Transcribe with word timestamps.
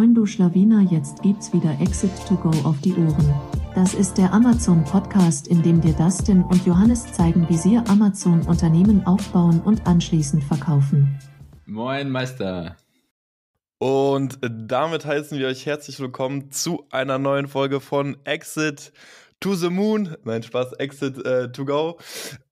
Moin 0.00 0.14
du 0.14 0.24
Schlawiner, 0.24 0.80
jetzt 0.90 1.20
gibt's 1.20 1.52
wieder 1.52 1.78
Exit 1.78 2.10
to 2.26 2.34
Go 2.34 2.48
auf 2.66 2.80
die 2.80 2.94
Ohren. 2.94 3.34
Das 3.74 3.92
ist 3.92 4.14
der 4.14 4.32
Amazon 4.32 4.82
Podcast, 4.82 5.46
in 5.46 5.62
dem 5.62 5.82
dir 5.82 5.92
Dustin 5.92 6.42
und 6.42 6.64
Johannes 6.64 7.12
zeigen, 7.12 7.46
wie 7.50 7.58
sie 7.58 7.76
Amazon 7.76 8.40
Unternehmen 8.46 9.06
aufbauen 9.06 9.60
und 9.60 9.86
anschließend 9.86 10.42
verkaufen. 10.42 11.18
Moin 11.66 12.08
Meister. 12.08 12.76
Und 13.76 14.38
damit 14.40 15.04
heißen 15.04 15.38
wir 15.38 15.48
euch 15.48 15.66
herzlich 15.66 16.00
willkommen 16.00 16.50
zu 16.50 16.86
einer 16.90 17.18
neuen 17.18 17.46
Folge 17.46 17.78
von 17.78 18.16
Exit 18.24 18.94
to 19.38 19.54
the 19.54 19.68
Moon. 19.68 20.16
Nein, 20.24 20.42
Spaß, 20.42 20.72
Exit 20.78 21.22
äh, 21.26 21.52
to 21.52 21.66
Go. 21.66 21.98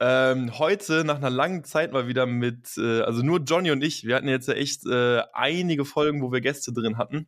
Ähm, 0.01 0.59
heute 0.59 1.03
nach 1.03 1.17
einer 1.17 1.31
langen 1.31 1.65
Zeit 1.65 1.95
mal 1.95 2.09
wieder 2.09 2.27
mit, 2.27 2.77
äh, 2.77 3.01
also 3.01 3.23
nur 3.23 3.41
Johnny 3.41 3.71
und 3.71 3.83
ich. 3.83 4.05
Wir 4.05 4.17
hatten 4.17 4.29
jetzt 4.29 4.49
ja 4.49 4.55
echt 4.55 4.85
äh, 4.85 5.23
einige 5.33 5.87
Folgen, 5.87 6.21
wo 6.21 6.31
wir 6.31 6.43
Gäste 6.43 6.75
drin 6.75 6.99
hatten. 6.99 7.27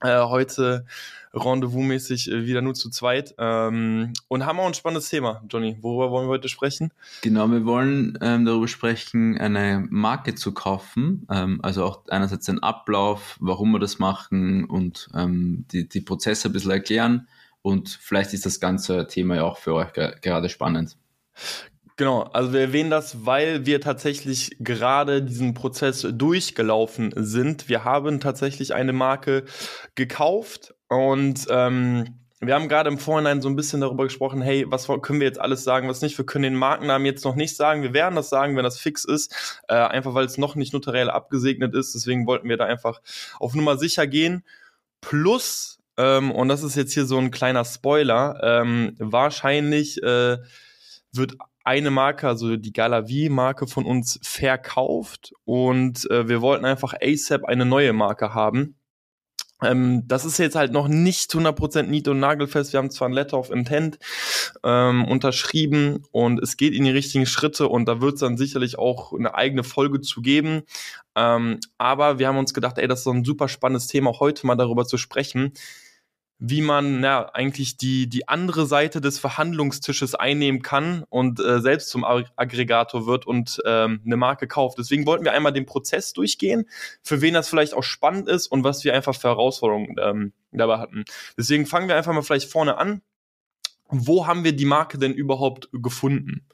Äh, 0.00 0.22
heute 0.22 0.86
Rendezvous-mäßig 1.34 2.30
äh, 2.30 2.46
wieder 2.46 2.62
nur 2.62 2.74
zu 2.74 2.88
zweit. 2.90 3.34
Ähm, 3.38 4.12
und 4.28 4.46
haben 4.46 4.60
auch 4.60 4.66
ein 4.66 4.74
spannendes 4.74 5.08
Thema, 5.08 5.42
Johnny. 5.48 5.76
Worüber 5.80 6.10
wollen 6.10 6.26
wir 6.26 6.32
heute 6.32 6.48
sprechen? 6.48 6.92
Genau, 7.22 7.50
wir 7.50 7.64
wollen 7.64 8.16
ähm, 8.20 8.44
darüber 8.44 8.68
sprechen, 8.68 9.36
eine 9.38 9.86
Marke 9.90 10.34
zu 10.34 10.52
kaufen. 10.52 11.26
Ähm, 11.30 11.60
also 11.62 11.84
auch 11.84 12.06
einerseits 12.08 12.46
den 12.46 12.62
Ablauf, 12.62 13.36
warum 13.40 13.72
wir 13.72 13.80
das 13.80 13.98
machen 13.98 14.64
und 14.64 15.08
ähm, 15.14 15.64
die, 15.72 15.88
die 15.88 16.00
Prozesse 16.00 16.48
ein 16.48 16.52
bisschen 16.52 16.70
erklären. 16.70 17.28
Und 17.62 17.88
vielleicht 17.88 18.32
ist 18.34 18.46
das 18.46 18.60
ganze 18.60 19.06
Thema 19.08 19.36
ja 19.36 19.44
auch 19.44 19.58
für 19.58 19.74
euch 19.74 19.92
gerade 19.92 20.48
spannend. 20.48 20.96
Genau, 21.98 22.22
also 22.22 22.52
wir 22.52 22.60
erwähnen 22.60 22.90
das, 22.90 23.26
weil 23.26 23.66
wir 23.66 23.80
tatsächlich 23.80 24.56
gerade 24.60 25.20
diesen 25.20 25.52
Prozess 25.54 26.06
durchgelaufen 26.08 27.12
sind. 27.16 27.68
Wir 27.68 27.82
haben 27.82 28.20
tatsächlich 28.20 28.72
eine 28.72 28.92
Marke 28.92 29.44
gekauft 29.96 30.76
und 30.86 31.46
ähm, 31.50 32.20
wir 32.40 32.54
haben 32.54 32.68
gerade 32.68 32.88
im 32.88 32.98
Vorhinein 32.98 33.42
so 33.42 33.48
ein 33.48 33.56
bisschen 33.56 33.80
darüber 33.80 34.04
gesprochen, 34.04 34.40
hey, 34.42 34.64
was 34.68 34.86
können 35.02 35.18
wir 35.18 35.26
jetzt 35.26 35.40
alles 35.40 35.64
sagen, 35.64 35.88
was 35.88 36.00
nicht. 36.00 36.16
Wir 36.16 36.24
können 36.24 36.44
den 36.44 36.54
Markennamen 36.54 37.04
jetzt 37.04 37.24
noch 37.24 37.34
nicht 37.34 37.56
sagen. 37.56 37.82
Wir 37.82 37.92
werden 37.92 38.14
das 38.14 38.28
sagen, 38.28 38.56
wenn 38.56 38.62
das 38.62 38.78
fix 38.78 39.04
ist, 39.04 39.60
äh, 39.66 39.74
einfach 39.74 40.14
weil 40.14 40.26
es 40.26 40.38
noch 40.38 40.54
nicht 40.54 40.72
notariell 40.72 41.10
abgesegnet 41.10 41.74
ist. 41.74 41.96
Deswegen 41.96 42.28
wollten 42.28 42.48
wir 42.48 42.56
da 42.56 42.66
einfach 42.66 43.00
auf 43.40 43.56
Nummer 43.56 43.76
sicher 43.76 44.06
gehen. 44.06 44.44
Plus, 45.00 45.80
ähm, 45.96 46.30
und 46.30 46.46
das 46.46 46.62
ist 46.62 46.76
jetzt 46.76 46.94
hier 46.94 47.06
so 47.06 47.18
ein 47.18 47.32
kleiner 47.32 47.64
Spoiler, 47.64 48.38
ähm, 48.40 48.94
wahrscheinlich 49.00 50.00
äh, 50.04 50.38
wird 51.12 51.36
eine 51.68 51.90
Marke, 51.90 52.26
also 52.26 52.56
die 52.56 52.72
Galavi-Marke 52.72 53.66
von 53.66 53.84
uns 53.84 54.18
verkauft 54.22 55.34
und 55.44 56.10
äh, 56.10 56.26
wir 56.26 56.40
wollten 56.40 56.64
einfach 56.64 56.94
ASAP 56.94 57.44
eine 57.44 57.66
neue 57.66 57.92
Marke 57.92 58.32
haben. 58.32 58.76
Ähm, 59.62 60.04
das 60.06 60.24
ist 60.24 60.38
jetzt 60.38 60.56
halt 60.56 60.72
noch 60.72 60.88
nicht 60.88 61.30
100% 61.34 61.82
nied- 61.82 62.08
und 62.08 62.20
nagelfest. 62.20 62.72
Wir 62.72 62.78
haben 62.78 62.90
zwar 62.90 63.10
ein 63.10 63.12
Letter 63.12 63.38
of 63.38 63.50
Intent 63.50 63.98
ähm, 64.64 65.04
unterschrieben 65.04 66.06
und 66.10 66.42
es 66.42 66.56
geht 66.56 66.72
in 66.72 66.84
die 66.84 66.90
richtigen 66.90 67.26
Schritte 67.26 67.68
und 67.68 67.84
da 67.84 68.00
wird 68.00 68.14
es 68.14 68.20
dann 68.20 68.38
sicherlich 68.38 68.78
auch 68.78 69.12
eine 69.12 69.34
eigene 69.34 69.62
Folge 69.62 70.00
zu 70.00 70.22
geben. 70.22 70.62
Ähm, 71.16 71.60
aber 71.76 72.18
wir 72.18 72.28
haben 72.28 72.38
uns 72.38 72.54
gedacht, 72.54 72.78
ey, 72.78 72.88
das 72.88 73.00
ist 73.00 73.04
so 73.04 73.10
ein 73.10 73.26
super 73.26 73.46
spannendes 73.46 73.88
Thema, 73.88 74.18
heute 74.20 74.46
mal 74.46 74.56
darüber 74.56 74.86
zu 74.86 74.96
sprechen 74.96 75.52
wie 76.38 76.60
man 76.60 77.02
ja 77.02 77.28
eigentlich 77.34 77.76
die, 77.76 78.08
die 78.08 78.28
andere 78.28 78.66
Seite 78.66 79.00
des 79.00 79.18
Verhandlungstisches 79.18 80.14
einnehmen 80.14 80.62
kann 80.62 81.04
und 81.08 81.40
äh, 81.40 81.60
selbst 81.60 81.88
zum 81.88 82.04
Ag 82.04 82.26
Aggregator 82.36 83.06
wird 83.06 83.26
und 83.26 83.60
ähm, 83.66 84.00
eine 84.04 84.16
Marke 84.16 84.46
kauft. 84.46 84.78
Deswegen 84.78 85.04
wollten 85.04 85.24
wir 85.24 85.32
einmal 85.32 85.52
den 85.52 85.66
Prozess 85.66 86.12
durchgehen, 86.12 86.68
für 87.02 87.20
wen 87.20 87.34
das 87.34 87.48
vielleicht 87.48 87.74
auch 87.74 87.82
spannend 87.82 88.28
ist 88.28 88.46
und 88.46 88.62
was 88.62 88.84
wir 88.84 88.94
einfach 88.94 89.16
für 89.16 89.28
Herausforderungen 89.28 89.96
ähm, 90.00 90.32
dabei 90.52 90.78
hatten. 90.78 91.04
Deswegen 91.36 91.66
fangen 91.66 91.88
wir 91.88 91.96
einfach 91.96 92.12
mal 92.12 92.22
vielleicht 92.22 92.50
vorne 92.50 92.78
an. 92.78 93.02
Wo 93.88 94.26
haben 94.26 94.44
wir 94.44 94.52
die 94.54 94.66
Marke 94.66 94.98
denn 94.98 95.14
überhaupt 95.14 95.70
gefunden? 95.72 96.46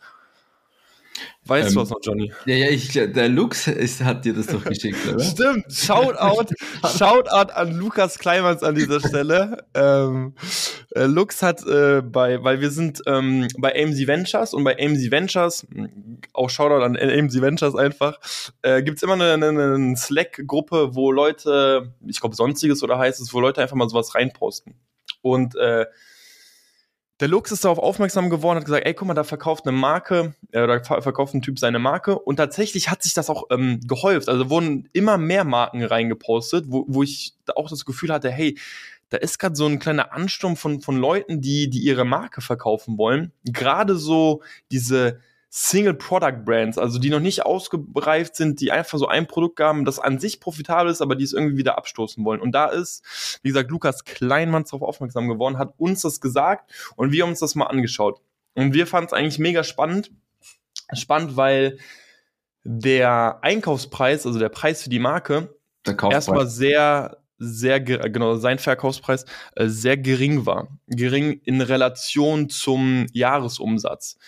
Weißt 1.47 1.69
ähm, 1.69 1.75
du 1.75 1.81
was 1.81 1.91
noch, 1.91 1.99
Johnny? 2.03 2.33
Ja, 2.47 2.55
ja, 2.55 2.69
ich, 2.69 2.93
der 2.93 3.29
Lux 3.29 3.69
ist, 3.69 4.03
hat 4.03 4.25
dir 4.25 4.33
das 4.33 4.47
doch 4.47 4.65
geschickt, 4.65 4.99
oder? 5.07 5.23
Stimmt. 5.23 5.71
Shoutout, 5.71 6.55
Shoutout 6.97 7.53
an 7.53 7.73
Lukas 7.73 8.19
Kleimanns 8.19 8.63
an 8.63 8.75
dieser 8.75 9.01
Stelle. 9.01 9.65
ähm, 9.75 10.35
äh, 10.95 11.05
Lux 11.05 11.43
hat 11.43 11.67
äh, 11.67 12.01
bei, 12.01 12.43
weil 12.43 12.61
wir 12.61 12.71
sind 12.71 13.03
ähm, 13.07 13.49
bei 13.59 13.75
AMC 13.75 14.07
Ventures 14.07 14.55
und 14.55 14.65
bei 14.65 14.79
AMC 14.79 15.11
Ventures, 15.11 15.67
auch 16.33 16.49
Shoutout 16.49 16.83
an 16.83 16.97
AMC 16.97 17.43
Ventures 17.43 17.75
einfach, 17.75 18.19
äh, 18.63 18.83
gibt 18.83 19.03
immer 19.03 19.15
eine, 19.15 19.35
eine, 19.35 19.75
eine 19.75 19.97
Slack-Gruppe, 19.97 20.95
wo 20.95 21.13
Leute, 21.13 21.93
ich 22.07 22.21
glaube 22.21 22.37
Sonstiges 22.37 22.83
oder 22.83 22.99
heißt 22.99 23.21
es, 23.21 23.35
wo 23.35 23.41
Leute 23.41 23.61
einfach 23.61 23.77
mal 23.77 23.89
sowas 23.89 24.15
reinposten. 24.15 24.75
Und 25.21 25.57
äh, 25.57 25.87
der 27.21 27.29
Lux 27.29 27.53
ist 27.53 27.65
darauf 27.65 27.79
aufmerksam 27.79 28.29
geworden, 28.29 28.59
hat 28.59 28.65
gesagt, 28.65 28.87
ey, 28.87 28.95
guck 28.95 29.07
mal, 29.07 29.15
da 29.15 29.25
verkauft 29.25 29.67
eine 29.67 29.77
Marke, 29.77 30.35
äh, 30.51 30.63
oder 30.63 30.83
verkauft 30.83 31.35
ein 31.35 31.43
Typ 31.43 31.59
seine 31.59 31.79
Marke. 31.79 32.19
Und 32.19 32.37
tatsächlich 32.37 32.91
hat 32.91 33.03
sich 33.03 33.15
das 33.15 33.31
auch 33.31 33.45
ähm, 33.51 33.81
gehäuft. 33.87 34.29
Also 34.29 34.51
wurden 34.51 34.89
immer 34.93 35.17
mehr 35.17 35.45
Marken 35.45 35.85
reingepostet, 35.85 36.67
wo, 36.69 36.85
wo 36.89 37.03
ich 37.03 37.35
auch 37.55 37.69
das 37.69 37.85
Gefühl 37.85 38.13
hatte, 38.13 38.31
hey, 38.31 38.59
da 39.11 39.19
ist 39.19 39.39
gerade 39.39 39.55
so 39.55 39.67
ein 39.67 39.79
kleiner 39.79 40.13
Ansturm 40.13 40.57
von, 40.57 40.81
von 40.81 40.97
Leuten, 40.97 41.41
die, 41.41 41.71
die 41.71 41.81
ihre 41.81 42.05
Marke 42.05 42.41
verkaufen 42.41 42.99
wollen. 42.99 43.33
Gerade 43.45 43.97
so 43.97 44.43
diese 44.73 45.21
Single-Product-Brands, 45.57 46.79
also 46.79 46.99
die 46.99 47.11
noch 47.11 47.21
nicht 47.21 47.47
ausgereift 47.47 48.35
sind, 48.35 48.61
die 48.61 48.73
einfach 48.73 48.99
so 48.99 49.07
ein 49.07 49.29
Produkt 49.29 49.61
haben, 49.61 49.85
das 49.85 50.01
an 50.01 50.19
sich 50.19 50.41
profitabel 50.41 50.91
ist, 50.91 51.01
aber 51.01 51.15
die 51.15 51.23
es 51.23 51.33
irgendwie 51.33 51.57
wieder 51.57 51.79
abstoßen 51.79 52.25
wollen. 52.25 52.41
Und 52.41 52.51
da 52.51 52.67
ist, 52.67 53.39
wie 53.43 53.51
gesagt, 53.51 53.71
Lukas 53.71 54.03
Kleinmanns 54.05 54.71
darauf 54.71 54.83
aufmerksam 54.83 55.29
geworden, 55.29 55.57
hat 55.57 55.75
uns 55.79 56.03
das 56.03 56.21
gesagt 56.21 56.73
und 56.97 57.13
wir 57.13 57.23
haben 57.23 57.31
uns 57.31 57.39
das 57.39 57.55
mal 57.55 57.67
angeschaut. 57.67 58.21
Und 58.55 58.75
wir 58.75 58.89
fanden 58.89 59.07
es 59.07 59.13
eigentlich 59.13 59.39
mega 59.39 59.63
spannend. 59.63 60.11
Spannend, 60.93 61.37
weil 61.37 61.79
der 62.65 63.39
Einkaufspreis, 63.43 64.27
also 64.27 64.41
der 64.41 64.49
Preis 64.49 64.83
für 64.83 64.91
die 64.91 64.99
Marke, 64.99 65.55
erstmal 65.87 66.49
sehr, 66.49 67.19
sehr, 67.39 67.79
genau, 67.79 68.35
sein 68.37 68.59
Verkaufspreis 68.59 69.25
äh, 69.55 69.69
sehr 69.69 69.97
gering 69.99 70.47
war. 70.47 70.67
Gering 70.89 71.41
in 71.45 71.61
Relation 71.61 72.51
zum 72.51 73.07
Jahresumsatz. 73.13 74.19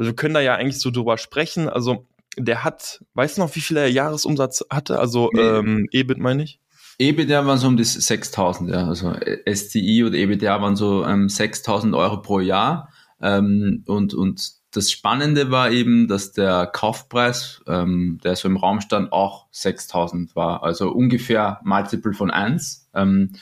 Also 0.00 0.12
wir 0.12 0.16
können 0.16 0.32
da 0.32 0.40
ja 0.40 0.54
eigentlich 0.54 0.80
so 0.80 0.90
drüber 0.90 1.18
sprechen. 1.18 1.68
Also 1.68 2.06
der 2.38 2.64
hat, 2.64 3.04
weißt 3.12 3.36
du 3.36 3.42
noch, 3.42 3.54
wie 3.54 3.60
viel 3.60 3.76
er 3.76 3.90
Jahresumsatz 3.90 4.64
hatte? 4.70 4.98
Also 4.98 5.28
nee. 5.34 5.42
ähm, 5.42 5.88
EBIT 5.92 6.16
meine 6.16 6.42
ich? 6.42 6.58
EBITDA 6.96 7.44
waren 7.44 7.58
so 7.58 7.66
um 7.66 7.76
die 7.76 7.84
6000, 7.84 8.70
ja. 8.70 8.86
Also 8.86 9.14
STI 9.46 10.04
oder 10.04 10.16
EBITDA 10.16 10.62
waren 10.62 10.74
so 10.74 11.04
ähm, 11.04 11.28
6000 11.28 11.94
Euro 11.94 12.22
pro 12.22 12.40
Jahr. 12.40 12.88
Ähm, 13.20 13.84
und, 13.86 14.14
und 14.14 14.52
das 14.70 14.90
Spannende 14.90 15.50
war 15.50 15.70
eben, 15.70 16.08
dass 16.08 16.32
der 16.32 16.66
Kaufpreis, 16.66 17.60
ähm, 17.66 18.20
der 18.24 18.36
so 18.36 18.48
im 18.48 18.56
Raum 18.56 18.80
stand, 18.80 19.12
auch 19.12 19.48
6000 19.50 20.34
war. 20.34 20.62
Also 20.62 20.88
ungefähr 20.88 21.60
Multiple 21.62 22.14
von 22.14 22.30
1. 22.30 22.88
Ähm, 22.94 23.32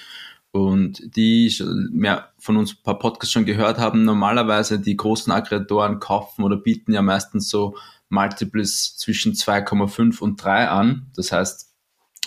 und 0.67 1.17
die 1.17 1.53
mehr 1.91 2.29
von 2.39 2.57
uns 2.57 2.73
ein 2.73 2.83
paar 2.83 2.99
Podcasts 2.99 3.33
schon 3.33 3.45
gehört 3.45 3.79
haben, 3.79 4.05
normalerweise 4.05 4.81
die 4.81 4.97
großen 4.97 5.33
Aggregatoren 5.33 6.01
kaufen 6.01 6.43
oder 6.45 6.57
bieten 6.57 6.93
ja 6.93 7.03
meistens 7.03 7.49
so 7.49 7.77
Multiples 8.09 8.97
zwischen 8.97 9.35
2,5 9.35 10.21
und 10.21 10.43
3 10.43 10.69
an. 10.69 11.07
Das 11.15 11.33
heißt, 11.33 11.69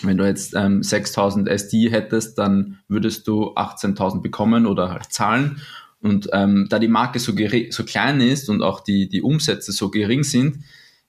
wenn 0.02 0.16
du 0.16 0.24
jetzt 0.24 0.54
ähm, 0.54 0.82
6000 0.82 1.48
SD 1.48 1.90
hättest, 1.90 2.38
dann 2.38 2.78
würdest 2.88 3.26
du 3.28 3.54
18.000 3.54 4.20
bekommen 4.20 4.66
oder 4.66 4.90
halt 4.90 5.12
zahlen. 5.12 5.60
Und 6.00 6.28
ähm, 6.32 6.66
da 6.68 6.78
die 6.78 6.88
Marke 6.88 7.20
so, 7.20 7.32
so 7.70 7.84
klein 7.84 8.20
ist 8.20 8.48
und 8.48 8.62
auch 8.62 8.80
die, 8.80 9.08
die 9.08 9.22
Umsätze 9.22 9.70
so 9.70 9.90
gering 9.90 10.24
sind, 10.24 10.58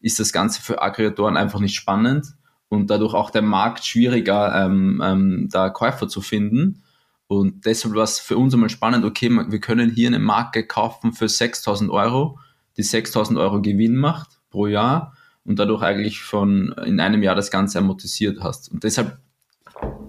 ist 0.01 0.19
das 0.19 0.31
Ganze 0.33 0.61
für 0.61 0.81
Aggregatoren 0.81 1.37
einfach 1.37 1.59
nicht 1.59 1.75
spannend 1.75 2.27
und 2.69 2.89
dadurch 2.89 3.13
auch 3.13 3.29
der 3.29 3.41
Markt 3.41 3.85
schwieriger, 3.85 4.65
ähm, 4.65 5.01
ähm, 5.03 5.49
da 5.51 5.69
Käufer 5.69 6.07
zu 6.07 6.21
finden. 6.21 6.83
Und 7.27 7.65
deshalb 7.65 7.95
war 7.95 8.03
es 8.03 8.19
für 8.19 8.37
uns 8.37 8.53
einmal 8.53 8.69
spannend, 8.69 9.05
okay, 9.05 9.29
wir 9.29 9.59
können 9.59 9.89
hier 9.89 10.07
eine 10.07 10.19
Marke 10.19 10.67
kaufen 10.67 11.13
für 11.13 11.29
6000 11.29 11.89
Euro, 11.89 12.39
die 12.77 12.83
6000 12.83 13.39
Euro 13.39 13.61
Gewinn 13.61 13.95
macht 13.95 14.41
pro 14.49 14.67
Jahr 14.67 15.15
und 15.45 15.59
dadurch 15.59 15.81
eigentlich 15.81 16.21
von 16.21 16.73
in 16.85 16.99
einem 16.99 17.23
Jahr 17.23 17.35
das 17.35 17.51
Ganze 17.51 17.79
amortisiert 17.79 18.39
hast. 18.41 18.71
Und 18.71 18.83
deshalb 18.83 19.19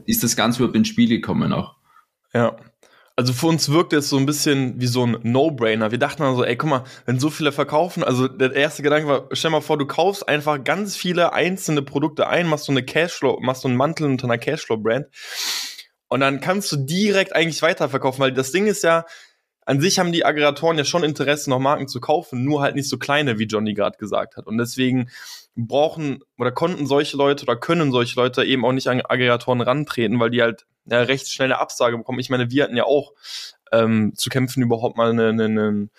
ist 0.06 0.22
das 0.22 0.37
Ganze 0.37 0.58
überhaupt 0.58 0.76
ins 0.76 0.88
Spiel 0.88 1.08
gekommen 1.08 1.52
auch. 1.52 1.76
Ja. 2.32 2.56
Also 3.17 3.32
für 3.32 3.46
uns 3.46 3.69
wirkte 3.69 3.99
es 3.99 4.08
so 4.08 4.17
ein 4.17 4.26
bisschen 4.26 4.81
wie 4.81 4.88
so 4.88 5.06
ein 5.06 5.17
No-Brainer. 5.22 5.93
Wir 5.93 5.99
dachten 5.99 6.34
so, 6.34 6.44
ey, 6.44 6.56
guck 6.56 6.69
mal, 6.69 6.84
wenn 7.06 7.20
so 7.20 7.31
viele 7.31 7.52
verkaufen, 7.52 8.02
also 8.02 8.26
der 8.26 8.52
erste 8.52 8.82
Gedanke 8.82 9.06
war, 9.06 9.28
stell 9.31 9.52
mal 9.52 9.60
vor, 9.60 9.78
du 9.78 9.87
kaufst 9.87 10.28
einfach 10.28 10.64
ganz 10.64 10.96
viele 10.96 11.32
einzelne 11.32 11.82
Produkte 11.82 12.26
ein, 12.26 12.49
machst 12.49 12.64
so 12.64 12.72
eine 12.72 12.82
Cashflow, 12.82 13.38
machst 13.40 13.62
so 13.62 13.69
einen 13.69 13.76
Mantel 13.76 14.08
unter 14.08 14.25
einer 14.25 14.38
Cashflow-Brand 14.38 15.06
und 16.14 16.20
dann 16.20 16.40
kannst 16.40 16.70
du 16.70 16.76
direkt 16.76 17.34
eigentlich 17.34 17.61
weiterverkaufen, 17.61 18.20
weil 18.20 18.32
das 18.32 18.52
Ding 18.52 18.69
ist 18.69 18.84
ja, 18.84 19.05
an 19.66 19.81
sich 19.81 19.99
haben 19.99 20.12
die 20.12 20.25
Aggregatoren 20.25 20.78
ja 20.78 20.84
schon 20.84 21.02
Interesse, 21.02 21.50
noch 21.50 21.58
Marken 21.58 21.88
zu 21.88 21.99
kaufen, 21.99 22.44
nur 22.44 22.62
halt 22.62 22.76
nicht 22.76 22.88
so 22.88 22.99
kleine, 22.99 23.40
wie 23.40 23.46
Johnny 23.46 23.75
gerade 23.75 23.99
gesagt 23.99 24.37
hat. 24.37 24.46
Und 24.46 24.56
deswegen 24.56 25.11
brauchen 25.56 26.22
oder 26.38 26.52
konnten 26.52 26.87
solche 26.87 27.16
Leute 27.16 27.43
oder 27.43 27.56
können 27.56 27.90
solche 27.90 28.14
Leute 28.14 28.44
eben 28.44 28.64
auch 28.64 28.70
nicht 28.70 28.87
an 28.87 29.00
Aggregatoren 29.00 29.61
rantreten, 29.61 30.20
weil 30.20 30.31
die 30.31 30.40
halt 30.40 30.66
ja, 30.84 31.00
recht 31.00 31.32
schnell 31.32 31.46
eine 31.46 31.58
Absage 31.58 31.99
bekommen. 31.99 32.20
Ich 32.20 32.31
meine, 32.31 32.49
wir 32.49 32.62
hatten 32.62 32.76
ja 32.76 32.84
auch 32.84 33.14
ähm, 33.72 34.12
zu 34.14 34.31
kämpfen, 34.31 34.62
überhaupt 34.62 34.96
mal 34.96 35.10
einen, 35.10 35.40
einen, 35.40 35.90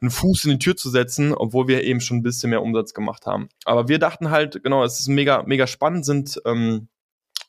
einen 0.00 0.10
Fuß 0.12 0.44
in 0.44 0.50
die 0.52 0.58
Tür 0.60 0.76
zu 0.76 0.88
setzen, 0.88 1.34
obwohl 1.34 1.66
wir 1.66 1.82
eben 1.82 2.00
schon 2.00 2.18
ein 2.18 2.22
bisschen 2.22 2.50
mehr 2.50 2.62
Umsatz 2.62 2.94
gemacht 2.94 3.26
haben. 3.26 3.48
Aber 3.64 3.88
wir 3.88 3.98
dachten 3.98 4.30
halt, 4.30 4.62
genau, 4.62 4.84
es 4.84 5.00
ist 5.00 5.08
mega, 5.08 5.42
mega 5.42 5.66
spannend, 5.66 6.04
sind 6.04 6.40
ähm, 6.44 6.86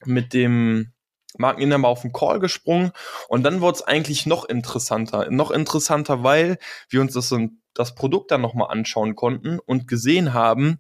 mit 0.06 0.34
dem 0.34 0.92
Markeninhaber 1.38 1.88
auf 1.88 2.02
den 2.02 2.14
Call 2.14 2.40
gesprungen 2.40 2.92
und 3.28 3.44
dann 3.44 3.62
wurde 3.62 3.78
es 3.78 3.82
eigentlich 3.82 4.26
noch 4.26 4.46
interessanter. 4.46 5.30
Noch 5.30 5.52
interessanter, 5.52 6.24
weil 6.24 6.58
wir 6.90 7.02
uns 7.02 7.14
das, 7.14 7.34
das 7.74 7.96
Produkt 7.96 8.32
dann 8.32 8.42
nochmal 8.42 8.70
anschauen 8.72 9.16
konnten 9.16 9.60
und 9.60 9.88
gesehen 9.88 10.34
haben, 10.34 10.80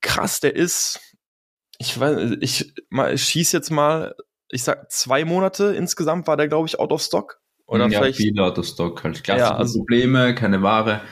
krass, 0.00 0.40
der 0.40 0.54
ist, 0.56 1.00
ich 1.78 1.98
weiß, 1.98 2.36
ich, 2.40 2.74
mal, 2.90 3.14
ich 3.14 3.24
schieß 3.24 3.52
jetzt 3.52 3.70
mal, 3.70 4.14
ich 4.48 4.62
sag 4.62 4.90
zwei 4.90 5.24
Monate 5.24 5.74
insgesamt 5.74 6.26
war 6.26 6.36
der, 6.36 6.48
glaube 6.48 6.68
ich, 6.68 6.78
out 6.78 6.92
of 6.92 7.02
stock. 7.02 7.40
Oder 7.66 7.88
ja, 7.88 8.00
vielleicht. 8.00 8.18
Viel 8.18 8.38
out 8.38 8.58
of 8.58 8.66
stock 8.66 9.02
halt. 9.02 9.24
Klassische 9.24 9.50
ja, 9.50 9.56
also, 9.56 9.78
Probleme, 9.78 10.34
keine 10.34 10.62
Ware, 10.62 11.02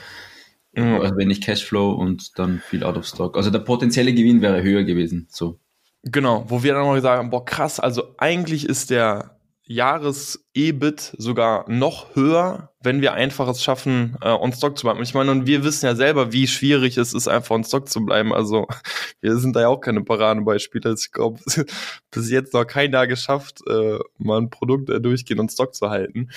also 0.75 1.17
wenig 1.17 1.41
Cashflow 1.41 1.91
und 1.91 2.37
dann 2.39 2.59
viel 2.59 2.83
out 2.83 2.97
of 2.97 3.05
stock. 3.05 3.35
Also 3.35 3.49
der 3.49 3.59
potenzielle 3.59 4.13
Gewinn 4.13 4.41
wäre 4.41 4.61
höher 4.61 4.83
gewesen, 4.83 5.27
so. 5.29 5.59
Genau, 6.03 6.45
wo 6.47 6.63
wir 6.63 6.73
dann 6.73 6.83
noch 6.83 6.95
gesagt 6.95 7.19
haben, 7.19 7.29
boah, 7.29 7.45
krass, 7.45 7.79
also 7.79 8.15
eigentlich 8.17 8.67
ist 8.67 8.89
der 8.89 9.37
Jahres-EBIT 9.71 11.15
sogar 11.17 11.69
noch 11.69 12.15
höher, 12.15 12.71
wenn 12.81 13.01
wir 13.01 13.13
einfach 13.13 13.47
es 13.47 13.63
schaffen, 13.63 14.17
äh, 14.21 14.29
on 14.29 14.51
Stock 14.51 14.77
zu 14.77 14.85
bleiben. 14.85 15.01
Ich 15.01 15.13
meine, 15.13 15.31
und 15.31 15.45
wir 15.45 15.63
wissen 15.63 15.85
ja 15.85 15.95
selber, 15.95 16.33
wie 16.33 16.47
schwierig 16.47 16.97
es 16.97 17.13
ist, 17.13 17.27
einfach 17.27 17.55
on 17.55 17.63
Stock 17.63 17.87
zu 17.87 18.03
bleiben. 18.03 18.33
Also 18.33 18.67
wir 19.21 19.37
sind 19.37 19.55
da 19.55 19.61
ja 19.61 19.67
auch 19.67 19.79
keine 19.79 20.03
Paradebeispiele. 20.03 20.93
Ich 20.93 21.11
glaube, 21.11 21.39
bis 22.11 22.29
jetzt 22.29 22.53
noch 22.53 22.65
keiner 22.65 23.07
geschafft, 23.07 23.59
äh, 23.67 23.99
mal 24.17 24.41
ein 24.41 24.49
Produkt 24.49 24.89
äh, 24.89 24.99
durchgehend 24.99 25.39
on 25.39 25.49
Stock 25.49 25.73
zu 25.73 25.89
halten. 25.89 26.31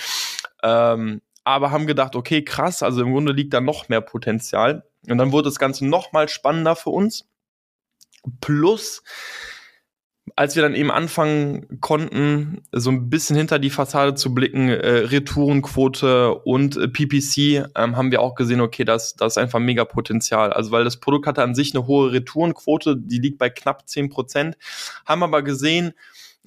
Ähm, 0.63 1.21
aber 1.43 1.71
haben 1.71 1.87
gedacht, 1.87 2.15
okay, 2.15 2.43
krass, 2.43 2.83
also 2.83 3.01
im 3.01 3.11
Grunde 3.11 3.31
liegt 3.31 3.53
da 3.53 3.61
noch 3.61 3.89
mehr 3.89 4.01
Potenzial. 4.01 4.83
Und 5.07 5.17
dann 5.17 5.31
wurde 5.31 5.49
das 5.49 5.59
Ganze 5.59 5.85
noch 5.85 6.11
mal 6.11 6.29
spannender 6.29 6.75
für 6.75 6.89
uns. 6.89 7.25
Plus, 8.41 9.03
als 10.35 10.55
wir 10.55 10.63
dann 10.63 10.73
eben 10.73 10.91
anfangen 10.91 11.79
konnten, 11.81 12.63
so 12.71 12.89
ein 12.89 13.09
bisschen 13.09 13.35
hinter 13.35 13.59
die 13.59 13.69
Fassade 13.69 14.15
zu 14.15 14.33
blicken, 14.33 14.69
äh, 14.69 15.05
Retourenquote 15.05 16.33
und 16.33 16.77
äh, 16.77 16.87
PPC, 16.87 17.69
ähm, 17.75 17.95
haben 17.95 18.11
wir 18.11 18.21
auch 18.21 18.33
gesehen, 18.33 18.59
okay, 18.59 18.85
das, 18.85 19.15
das 19.15 19.33
ist 19.33 19.37
einfach 19.37 19.59
mega 19.59 19.85
Potenzial. 19.85 20.51
Also 20.51 20.71
weil 20.71 20.83
das 20.83 20.97
Produkt 20.97 21.27
hatte 21.27 21.43
an 21.43 21.53
sich 21.53 21.75
eine 21.75 21.85
hohe 21.85 22.11
Retourenquote, 22.11 22.97
die 22.97 23.19
liegt 23.19 23.37
bei 23.37 23.49
knapp 23.49 23.87
zehn 23.87 24.09
Prozent, 24.09 24.57
haben 25.05 25.21
aber 25.21 25.43
gesehen, 25.43 25.93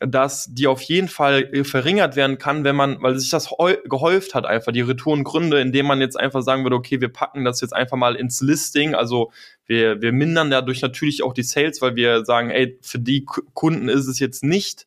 dass 0.01 0.49
die 0.53 0.67
auf 0.67 0.81
jeden 0.83 1.09
Fall 1.09 1.49
äh, 1.53 1.65
verringert 1.65 2.17
werden 2.17 2.39
kann, 2.39 2.65
wenn 2.65 2.77
man, 2.77 3.03
weil 3.03 3.19
sich 3.19 3.31
das 3.31 3.51
gehäuft 3.85 4.35
hat, 4.35 4.47
einfach 4.47 4.73
die 4.73 4.81
Retourengründe, 4.81 5.61
indem 5.61 5.87
man 5.87 6.01
jetzt 6.01 6.19
einfach 6.19 6.43
sagen 6.43 6.65
würde, 6.65 6.77
okay, 6.77 7.01
wir 7.01 7.13
packen 7.13 7.45
das 7.45 7.61
jetzt 7.61 7.75
einfach 7.75 7.97
mal 7.97 8.15
ins 8.15 8.41
Listing, 8.41 8.95
also 8.95 9.33
wir, 9.67 10.01
wir 10.01 10.13
mindern 10.13 10.51
dadurch 10.51 10.83
natürlich 10.83 11.23
auch 11.23 11.35
die 11.35 11.43
Sales, 11.43 11.83
weil 11.83 11.97
wir 11.97 12.25
sagen, 12.25 12.51
ey, 12.51 12.79
für 12.83 12.99
die 12.99 13.25
Kunden 13.25 13.89
ist 13.89 14.07
es 14.07 14.19
jetzt 14.19 14.45
nicht, 14.45 14.87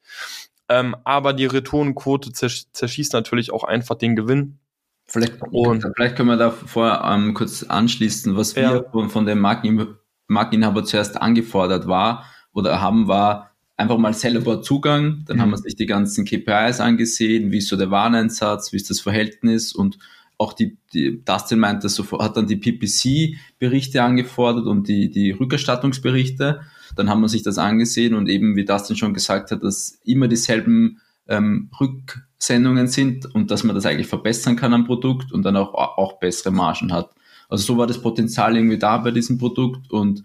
ähm, 0.69 0.96
aber 1.04 1.34
die 1.34 1.46
Retourenquote 1.46 2.31
zersch 2.31 2.66
zerschießt 2.72 3.13
natürlich 3.13 3.52
auch 3.52 3.63
einfach 3.63 3.96
den 3.96 4.16
Gewinn. 4.16 4.60
Vielleicht, 5.06 5.42
und, 5.42 5.86
vielleicht 5.96 6.16
können 6.16 6.30
wir 6.30 6.38
da 6.38 6.52
vorher 6.52 7.04
ähm, 7.04 7.34
kurz 7.34 7.63
anschließen, 7.63 8.38
was 8.38 8.56
wir 8.56 8.62
ja. 8.63 8.84
von, 8.92 9.10
von 9.10 9.25
dem 9.25 9.40
Markeninhaber 9.40 10.86
zuerst 10.86 11.22
angefordert 11.22 11.88
war 11.88 12.25
oder 12.54 12.80
haben, 12.80 13.10
war, 13.10 13.50
einfach 13.78 13.98
mal 13.98 14.14
selber 14.14 14.62
Zugang, 14.62 15.24
dann 15.26 15.38
mhm. 15.38 15.42
haben 15.42 15.50
wir 15.52 15.58
sich 15.58 15.76
die 15.76 15.86
ganzen 15.86 16.26
KPIs 16.26 16.80
angesehen, 16.80 17.52
wie 17.52 17.58
ist 17.58 17.68
so 17.68 17.78
der 17.78 17.92
Wareneinsatz, 17.92 18.72
wie 18.72 18.78
ist 18.78 18.90
das 18.90 19.00
Verhältnis 19.00 19.74
und 19.74 19.98
auch 20.42 20.54
die, 20.54 20.78
die 20.92 21.24
Dustin 21.24 21.60
meinte, 21.60 21.88
so, 21.88 22.04
hat 22.20 22.36
dann 22.36 22.48
die 22.48 22.56
PPC-Berichte 22.56 24.02
angefordert 24.02 24.66
und 24.66 24.88
die, 24.88 25.12
die 25.12 25.30
Rückerstattungsberichte. 25.32 26.62
Dann 26.96 27.10
haben 27.12 27.22
wir 27.22 27.30
sich 27.30 27.44
das 27.44 27.60
angesehen 27.60 28.16
und 28.16 28.28
eben, 28.28 28.56
wie 28.56 28.66
Dustin 28.66 28.96
schon 28.96 29.14
gesagt 29.14 29.52
hat, 29.52 29.64
dass 29.64 30.00
immer 30.04 30.28
dieselben 30.28 31.00
ähm, 31.28 31.70
Rücksendungen 31.80 32.88
sind 32.88 33.34
und 33.36 33.52
dass 33.52 33.64
man 33.64 33.76
das 33.76 33.86
eigentlich 33.86 34.08
verbessern 34.08 34.56
kann 34.56 34.74
am 34.74 34.86
Produkt 34.86 35.32
und 35.32 35.44
dann 35.44 35.56
auch, 35.56 35.76
auch 35.76 36.20
bessere 36.20 36.52
Margen 36.52 36.92
hat. 36.92 37.12
Also 37.48 37.64
so 37.64 37.78
war 37.78 37.86
das 37.86 38.02
Potenzial 38.02 38.56
irgendwie 38.56 38.80
da 38.80 38.98
bei 38.98 39.12
diesem 39.12 39.38
Produkt 39.38 39.92
und 39.92 40.24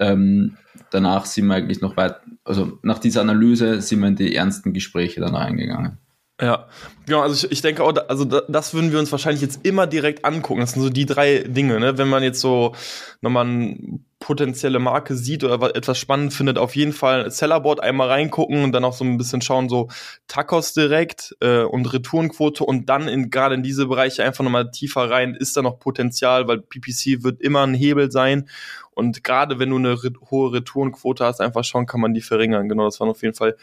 ähm, 0.00 0.56
danach 0.90 1.26
sind 1.26 1.46
wir 1.46 1.54
eigentlich 1.54 1.80
noch 1.80 1.96
weit, 1.96 2.16
also 2.44 2.78
nach 2.82 2.98
dieser 2.98 3.20
Analyse 3.20 3.80
sind 3.80 4.00
wir 4.00 4.08
in 4.08 4.16
die 4.16 4.34
ernsten 4.34 4.72
Gespräche 4.72 5.20
dann 5.20 5.36
eingegangen. 5.36 5.98
Ja, 6.40 6.68
genau, 7.04 7.20
also 7.20 7.46
ich, 7.46 7.52
ich 7.52 7.60
denke 7.60 7.84
auch, 7.84 7.94
also 8.08 8.24
das 8.24 8.72
würden 8.72 8.92
wir 8.92 8.98
uns 8.98 9.12
wahrscheinlich 9.12 9.42
jetzt 9.42 9.60
immer 9.62 9.86
direkt 9.86 10.24
angucken. 10.24 10.60
Das 10.60 10.72
sind 10.72 10.82
so 10.82 10.88
die 10.88 11.04
drei 11.04 11.40
Dinge, 11.40 11.78
ne? 11.78 11.98
Wenn 11.98 12.08
man 12.08 12.22
jetzt 12.22 12.40
so 12.40 12.74
nochmal 13.20 13.44
eine 13.44 14.00
potenzielle 14.20 14.78
Marke 14.78 15.16
sieht 15.16 15.44
oder 15.44 15.74
etwas 15.74 15.98
spannend 15.98 16.32
findet, 16.32 16.56
auf 16.56 16.76
jeden 16.76 16.92
Fall 16.94 17.30
Sellerboard 17.30 17.82
einmal 17.82 18.08
reingucken 18.08 18.64
und 18.64 18.72
dann 18.72 18.84
auch 18.84 18.92
so 18.94 19.04
ein 19.04 19.18
bisschen 19.18 19.42
schauen, 19.42 19.68
so 19.68 19.88
Tacos 20.28 20.72
direkt 20.72 21.36
äh, 21.40 21.62
und 21.62 21.92
Retourenquote 21.92 22.64
und 22.64 22.88
dann 22.88 23.08
in 23.08 23.30
gerade 23.30 23.54
in 23.54 23.62
diese 23.62 23.86
Bereiche 23.86 24.24
einfach 24.24 24.44
nochmal 24.44 24.70
tiefer 24.70 25.10
rein, 25.10 25.34
ist 25.34 25.56
da 25.56 25.62
noch 25.62 25.78
Potenzial, 25.78 26.48
weil 26.48 26.60
PPC 26.60 27.22
wird 27.22 27.40
immer 27.40 27.66
ein 27.66 27.74
Hebel 27.74 28.10
sein 28.10 28.48
und 28.92 29.24
gerade 29.24 29.58
wenn 29.58 29.70
du 29.70 29.76
eine 29.76 29.96
hohe 30.30 30.52
Retourenquote 30.52 31.24
hast, 31.24 31.40
einfach 31.40 31.64
schauen, 31.64 31.86
kann 31.86 32.00
man 32.00 32.12
die 32.12 32.20
verringern. 32.20 32.68
Genau, 32.68 32.84
das 32.84 33.00
waren 33.00 33.08
auf 33.08 33.22
jeden 33.22 33.34
Fall 33.34 33.56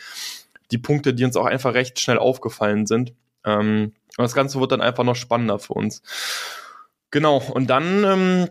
die 0.71 0.77
Punkte, 0.77 1.13
die 1.13 1.23
uns 1.25 1.37
auch 1.37 1.45
einfach 1.45 1.73
recht 1.73 1.99
schnell 1.99 2.17
aufgefallen 2.17 2.85
sind. 2.85 3.13
Ähm, 3.45 3.93
und 4.17 4.23
das 4.23 4.33
Ganze 4.33 4.59
wird 4.59 4.71
dann 4.71 4.81
einfach 4.81 5.03
noch 5.03 5.15
spannender 5.15 5.59
für 5.59 5.73
uns. 5.73 6.01
Genau, 7.11 7.37
und 7.37 7.69
dann 7.69 8.03
ähm, 8.03 8.49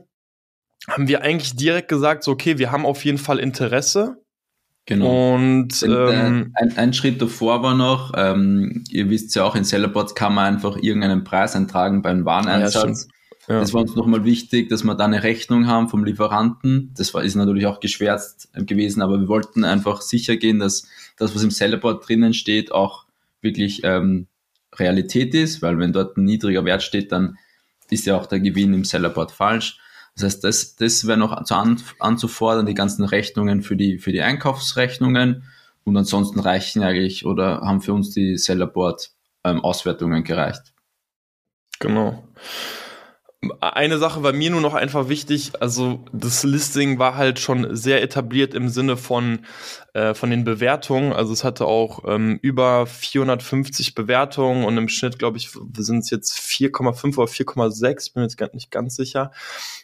haben 0.89 1.09
wir 1.09 1.23
eigentlich 1.23 1.57
direkt 1.57 1.89
gesagt, 1.89 2.25
so, 2.25 2.33
okay, 2.33 2.59
wir 2.59 2.71
haben 2.71 2.87
auf 2.87 3.05
jeden 3.05 3.19
Fall 3.19 3.39
Interesse. 3.39 4.23
Genau. 4.87 5.35
Und 5.35 5.83
ähm, 5.83 6.53
ein, 6.55 6.79
ein, 6.79 6.93
Schritt 6.93 7.21
davor 7.21 7.63
war 7.63 7.75
noch, 7.75 8.13
ähm, 8.17 8.85
ihr 8.89 9.11
wisst 9.11 9.35
ja 9.35 9.43
auch, 9.43 9.57
in 9.57 9.65
Sellerbots 9.65 10.15
kann 10.15 10.33
man 10.33 10.55
einfach 10.55 10.77
irgendeinen 10.77 11.25
Preis 11.25 11.57
eintragen 11.57 12.03
beim 12.03 12.25
Wareneinsatz. 12.25 13.09
Ja, 13.09 13.16
Das 13.49 13.73
war 13.73 13.83
uns 13.83 13.95
nochmal 13.95 14.25
wichtig, 14.25 14.69
dass 14.69 14.83
wir 14.83 14.95
da 14.95 15.05
eine 15.05 15.23
Rechnung 15.23 15.67
haben 15.67 15.89
vom 15.89 16.05
Lieferanten. 16.05 16.93
Das 16.97 17.15
war, 17.15 17.23
ist 17.23 17.37
natürlich 17.37 17.67
auch 17.67 17.79
geschwärzt 17.79 18.49
gewesen, 18.55 19.03
aber 19.03 19.21
wir 19.21 19.29
wollten 19.29 19.65
einfach 19.65 20.01
sicher 20.01 20.37
gehen, 20.37 20.59
dass 20.59 20.89
das, 21.17 21.35
was 21.35 21.45
im 21.45 21.51
Sellerboard 21.51 22.09
drinnen 22.09 22.35
steht, 22.35 22.73
auch 22.73 23.07
wirklich 23.41 23.83
ähm, 23.85 24.27
Realität 24.75 25.35
ist, 25.35 25.63
weil 25.63 25.79
wenn 25.79 25.93
dort 25.93 26.17
ein 26.17 26.25
niedriger 26.25 26.65
Wert 26.65 26.83
steht, 26.83 27.13
dann 27.13 27.39
ist 27.89 28.07
ja 28.07 28.17
auch 28.17 28.27
der 28.27 28.41
Gewinn 28.41 28.75
im 28.75 28.85
Sellerboard 28.85 29.31
falsch. 29.31 29.79
Das 30.17 30.25
heißt, 30.25 30.45
das, 30.45 30.77
das 30.77 31.07
wäre 31.07 31.19
noch 31.19 31.45
zu 31.45 31.55
an, 31.55 31.81
anzufordern, 32.01 32.67
die 32.67 32.75
ganzen 32.75 33.05
Rechnungen 33.05 33.63
für 33.63 33.77
die, 33.77 33.99
für 33.99 34.13
die 34.13 34.23
Einkaufsrechnungen. 34.23 35.45
Und 35.85 35.97
ansonsten 35.97 36.41
reichen 36.41 36.83
eigentlich 36.83 37.27
oder 37.27 37.61
haben 37.61 37.81
für 37.81 37.93
uns 37.93 38.11
die 38.11 38.37
Sellerboard 38.37 39.11
ähm, 39.45 39.61
Auswertungen 39.61 40.25
gereicht. 40.25 40.73
Genau. 41.79 42.27
Eine 43.61 43.99
Sache 43.99 44.23
war 44.23 44.33
mir 44.33 44.51
nur 44.51 44.61
noch 44.61 44.75
einfach 44.75 45.09
wichtig, 45.09 45.53
also 45.61 46.05
das 46.13 46.43
Listing 46.45 46.99
war 46.99 47.17
halt 47.17 47.39
schon 47.39 47.75
sehr 47.77 48.03
etabliert 48.03 48.55
im 48.55 48.69
Sinne 48.69 48.97
von, 48.97 49.41
äh, 49.95 50.15
von 50.15 50.31
den 50.31 50.45
Bewertungen. 50.45 51.13
Also 51.13 51.33
es 51.33 51.45
hatte 51.45 51.67
auch 51.67 52.05
ähm, 52.07 52.39
über 52.43 52.87
450 52.87 53.95
Bewertungen 53.95 54.65
und 54.65 54.77
im 54.77 54.89
Schnitt, 54.89 55.19
glaube 55.19 55.39
ich, 55.39 55.51
sind 55.51 55.99
es 55.99 56.11
jetzt 56.11 56.39
4,5 56.39 57.19
oder 57.19 57.31
4,6, 57.31 58.15
bin 58.15 58.23
jetzt 58.23 58.41
nicht 58.55 58.71
ganz 58.71 58.97
sicher. 58.97 59.33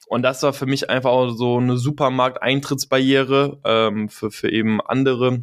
Und 0.07 0.23
das 0.23 0.43
war 0.43 0.53
für 0.53 0.67
mich 0.67 0.91
einfach 0.91 1.11
auch 1.11 1.31
so 1.31 1.59
eine 1.59 1.77
Supermarkt-Eintrittsbarriere 1.77 3.61
ähm, 3.65 4.09
für, 4.09 4.31
für 4.31 4.51
eben 4.51 4.81
andere 4.81 5.43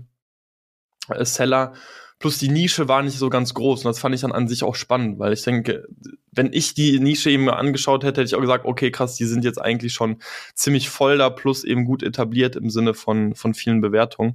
äh, 1.09 1.25
Seller. 1.25 1.73
Plus 2.19 2.37
die 2.37 2.49
Nische 2.49 2.87
war 2.89 3.01
nicht 3.01 3.17
so 3.17 3.29
ganz 3.29 3.53
groß 3.53 3.85
und 3.85 3.89
das 3.89 3.99
fand 3.99 4.13
ich 4.13 4.21
dann 4.21 4.33
an 4.33 4.47
sich 4.49 4.63
auch 4.63 4.75
spannend, 4.75 5.19
weil 5.19 5.31
ich 5.31 5.43
denke, 5.43 5.87
wenn 6.31 6.51
ich 6.53 6.73
die 6.73 6.99
Nische 6.99 7.29
eben 7.29 7.49
angeschaut 7.49 8.03
hätte, 8.03 8.21
hätte 8.21 8.27
ich 8.29 8.35
auch 8.35 8.41
gesagt, 8.41 8.65
okay, 8.65 8.91
krass, 8.91 9.15
die 9.15 9.25
sind 9.25 9.43
jetzt 9.43 9.59
eigentlich 9.59 9.93
schon 9.93 10.17
ziemlich 10.53 10.89
voll 10.89 11.17
da, 11.17 11.29
plus 11.29 11.63
eben 11.63 11.85
gut 11.85 12.03
etabliert 12.03 12.55
im 12.55 12.69
Sinne 12.69 12.93
von, 12.93 13.35
von 13.35 13.53
vielen 13.53 13.81
Bewertungen. 13.81 14.33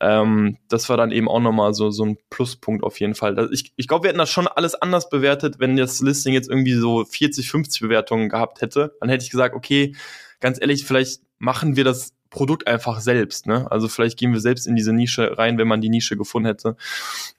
Ähm, 0.00 0.56
das 0.68 0.88
war 0.88 0.96
dann 0.96 1.12
eben 1.12 1.28
auch 1.28 1.40
nochmal 1.40 1.74
so, 1.74 1.90
so 1.90 2.04
ein 2.04 2.18
Pluspunkt 2.30 2.82
auf 2.82 2.98
jeden 2.98 3.14
Fall. 3.14 3.48
Ich, 3.52 3.72
ich 3.76 3.88
glaube, 3.88 4.04
wir 4.04 4.08
hätten 4.08 4.18
das 4.18 4.30
schon 4.30 4.48
alles 4.48 4.74
anders 4.74 5.08
bewertet, 5.08 5.56
wenn 5.58 5.76
das 5.76 6.00
Listing 6.00 6.34
jetzt 6.34 6.48
irgendwie 6.48 6.74
so 6.74 7.04
40, 7.04 7.50
50 7.50 7.82
Bewertungen 7.82 8.28
gehabt 8.28 8.60
hätte. 8.60 8.94
Dann 9.00 9.08
hätte 9.08 9.24
ich 9.24 9.30
gesagt, 9.30 9.54
okay, 9.54 9.94
ganz 10.40 10.60
ehrlich, 10.60 10.84
vielleicht 10.84 11.20
machen 11.38 11.76
wir 11.76 11.84
das 11.84 12.14
Produkt 12.30 12.66
einfach 12.66 13.00
selbst. 13.00 13.46
Ne? 13.46 13.70
Also 13.70 13.88
vielleicht 13.88 14.18
gehen 14.18 14.32
wir 14.32 14.40
selbst 14.40 14.66
in 14.66 14.76
diese 14.76 14.92
Nische 14.92 15.38
rein, 15.38 15.58
wenn 15.58 15.68
man 15.68 15.80
die 15.80 15.88
Nische 15.88 16.16
gefunden 16.16 16.46
hätte. 16.46 16.76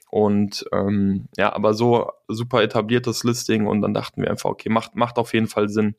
Und 0.10 0.66
ähm, 0.74 1.28
ja, 1.38 1.54
aber 1.54 1.74
so 1.74 2.12
super 2.28 2.64
etabliertes 2.64 3.24
Listing 3.24 3.68
und 3.68 3.82
dann 3.82 3.94
dachten 3.94 4.22
wir 4.22 4.32
einfach, 4.32 4.50
okay, 4.50 4.70
macht, 4.70 4.96
macht 4.96 5.18
auf 5.18 5.34
jeden 5.34 5.48
Fall 5.48 5.70
Sinn. 5.70 5.96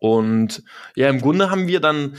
Und 0.00 0.62
ja, 0.94 1.08
im 1.08 1.20
Grunde 1.20 1.50
haben 1.50 1.66
wir 1.66 1.80
dann 1.80 2.16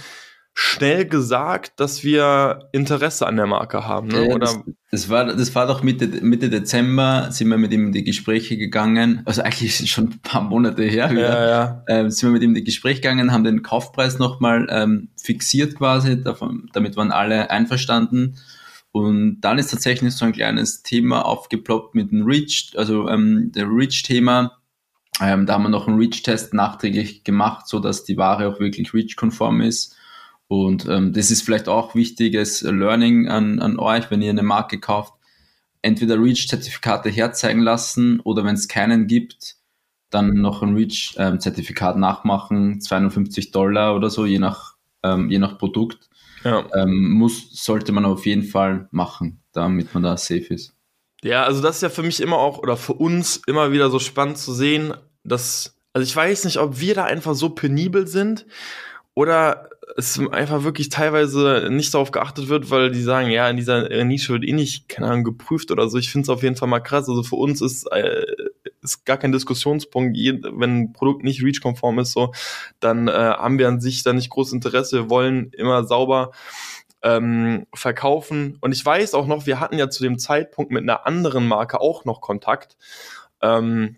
schnell 0.60 1.06
gesagt, 1.06 1.80
dass 1.80 2.04
wir 2.04 2.68
Interesse 2.72 3.28
an 3.28 3.36
der 3.36 3.46
Marke 3.46 3.86
haben. 3.86 4.08
Ne? 4.08 4.24
Oder 4.24 4.40
das, 4.40 4.60
das, 4.90 5.08
war, 5.08 5.26
das 5.26 5.54
war 5.54 5.68
doch 5.68 5.84
Mitte, 5.84 6.08
Mitte 6.08 6.50
Dezember, 6.50 7.28
sind 7.30 7.50
wir 7.50 7.60
mit 7.60 7.72
ihm 7.72 7.86
in 7.86 7.92
die 7.92 8.04
Gespräche 8.04 8.58
gegangen. 8.58 9.22
Also 9.26 9.44
eigentlich 9.44 9.88
schon 9.88 10.06
ein 10.06 10.20
paar 10.24 10.42
Monate 10.42 10.82
her 10.82 11.12
wieder. 11.12 11.46
Ja, 11.46 11.48
ja. 11.48 11.84
Ähm, 11.88 12.10
sind 12.10 12.30
wir 12.30 12.34
mit 12.34 12.42
ihm 12.42 12.50
in 12.50 12.56
die 12.56 12.64
Gespräche 12.64 13.02
gegangen, 13.02 13.32
haben 13.32 13.44
den 13.44 13.62
Kaufpreis 13.62 14.18
nochmal 14.18 14.66
ähm, 14.72 15.10
fixiert 15.22 15.76
quasi. 15.76 16.24
Davon, 16.24 16.72
damit 16.74 16.98
waren 16.98 17.12
alle 17.12 17.52
einverstanden. 17.52 18.40
Und 18.92 19.42
dann 19.42 19.60
ist 19.60 19.70
tatsächlich 19.70 20.16
so 20.16 20.26
ein 20.26 20.34
kleines 20.34 20.82
Thema 20.82 21.24
aufgeploppt 21.24 21.94
mit 21.94 22.10
dem 22.10 22.24
Reach, 22.24 22.72
also 22.76 23.08
ähm, 23.10 23.52
der 23.54 23.68
Reach-Thema. 23.70 24.58
Ähm, 25.22 25.46
da 25.46 25.54
haben 25.54 25.64
wir 25.64 25.70
noch 25.70 25.88
einen 25.88 26.00
Reach-Test 26.00 26.56
nachträglich 26.56 27.24
gemacht, 27.24 27.68
so 27.68 27.80
dass 27.80 28.06
die 28.06 28.18
Ware 28.18 28.48
auch 28.48 28.60
wirklich 28.60 28.92
Reach-konform 28.92 29.62
ist. 29.62 29.94
Und 30.48 30.88
ähm, 30.88 31.14
das 31.14 31.32
ist 31.32 31.42
vielleicht 31.42 31.68
auch 31.68 31.94
wichtiges 31.94 32.62
Learning 32.62 33.28
an, 33.28 33.60
an 33.60 33.80
euch, 33.80 34.10
wenn 34.10 34.22
ihr 34.22 34.30
eine 34.30 34.44
Marke 34.44 34.80
kauft. 34.80 35.14
Entweder 35.82 36.22
REACH-Zertifikate 36.22 37.10
herzeigen 37.10 37.62
lassen 37.62 38.20
oder 38.22 38.44
wenn 38.44 38.56
es 38.56 38.68
keinen 38.68 39.08
gibt, 39.08 39.58
dann 40.10 40.34
noch 40.36 40.64
ein 40.64 40.76
REACH-Zertifikat 40.76 41.98
nachmachen, 41.98 42.80
250 42.80 43.52
Dollar 43.52 43.96
oder 43.96 44.10
so, 44.10 44.26
je 44.26 44.40
nach, 44.40 44.76
ähm, 45.04 45.30
je 45.30 45.40
nach 45.40 45.58
Produkt. 45.58 46.10
Ja. 46.44 46.66
Ähm, 46.74 47.12
muss, 47.12 47.64
sollte 47.64 47.92
man 47.92 48.06
auf 48.06 48.26
jeden 48.26 48.44
Fall 48.44 48.88
machen, 48.92 49.42
damit 49.52 49.94
man 49.94 50.04
da 50.04 50.16
safe 50.16 50.54
ist. 50.54 50.74
Ja, 51.24 51.44
also 51.44 51.62
das 51.62 51.78
ist 51.78 51.82
ja 51.82 51.90
für 51.90 52.04
mich 52.04 52.22
immer 52.22 52.38
auch, 52.38 52.60
oder 52.60 52.78
für 52.78 52.94
uns 52.94 53.42
immer 53.48 53.72
wieder 53.72 53.90
so 53.90 54.00
spannend 54.00 54.38
zu 54.38 54.54
sehen, 54.54 54.94
dass, 55.24 55.76
also 55.94 56.04
ich 56.06 56.16
weiß 56.16 56.46
nicht, 56.46 56.58
ob 56.58 56.80
wir 56.80 56.96
da 56.96 57.06
einfach 57.06 57.34
so 57.34 57.50
penibel 57.50 58.08
sind 58.08 58.46
oder 59.14 59.70
es 59.98 60.20
einfach 60.32 60.64
wirklich 60.64 60.90
teilweise 60.90 61.70
nicht 61.72 61.92
darauf 61.92 62.12
geachtet 62.12 62.50
wird, 62.50 62.70
weil 62.70 62.92
die 62.92 63.02
sagen, 63.02 63.32
ja, 63.32 63.50
in 63.50 63.58
dieser 63.58 64.04
Nische 64.04 64.32
wird 64.32 64.44
eh 64.44 64.54
nicht, 64.54 64.88
keine 64.88 65.08
Ahnung, 65.08 65.24
geprüft 65.24 65.72
oder 65.72 65.90
so. 65.90 65.98
Ich 65.98 66.12
finde 66.12 66.26
es 66.26 66.30
auf 66.30 66.44
jeden 66.44 66.56
Fall 66.56 66.68
mal 66.68 66.82
krass. 66.82 67.10
Also 67.10 67.24
für 67.24 67.36
uns 67.36 67.62
ist, 67.62 67.92
äh, 67.92 68.24
ist 68.84 69.06
gar 69.06 69.18
kein 69.18 69.32
Diskussionspunkt, 69.32 70.16
wenn 70.16 70.82
ein 70.82 70.94
Produkt 70.94 71.24
nicht 71.24 71.44
REACH-konform 71.44 71.98
ist, 71.98 72.12
so, 72.12 72.32
dann 72.80 73.08
äh, 73.08 73.12
haben 73.12 73.58
wir 73.58 73.68
an 73.68 73.82
sich 73.82 74.04
da 74.04 74.14
nicht 74.14 74.30
großes 74.30 74.54
Interesse. 74.54 74.98
Wir 74.98 75.10
wollen 75.10 75.50
immer 75.54 75.84
sauber 75.84 76.32
ähm, 77.02 77.66
verkaufen. 77.74 78.60
Und 78.62 78.74
ich 78.74 78.86
weiß 78.86 79.16
auch 79.16 79.26
noch, 79.26 79.48
wir 79.48 79.60
hatten 79.60 79.80
ja 79.80 79.90
zu 79.90 80.04
dem 80.04 80.20
Zeitpunkt 80.20 80.72
mit 80.72 80.84
einer 80.84 81.08
anderen 81.08 81.48
Marke 81.48 81.82
auch 81.82 82.06
noch 82.06 82.22
Kontakt. 82.22 82.78
Ähm, 83.42 83.98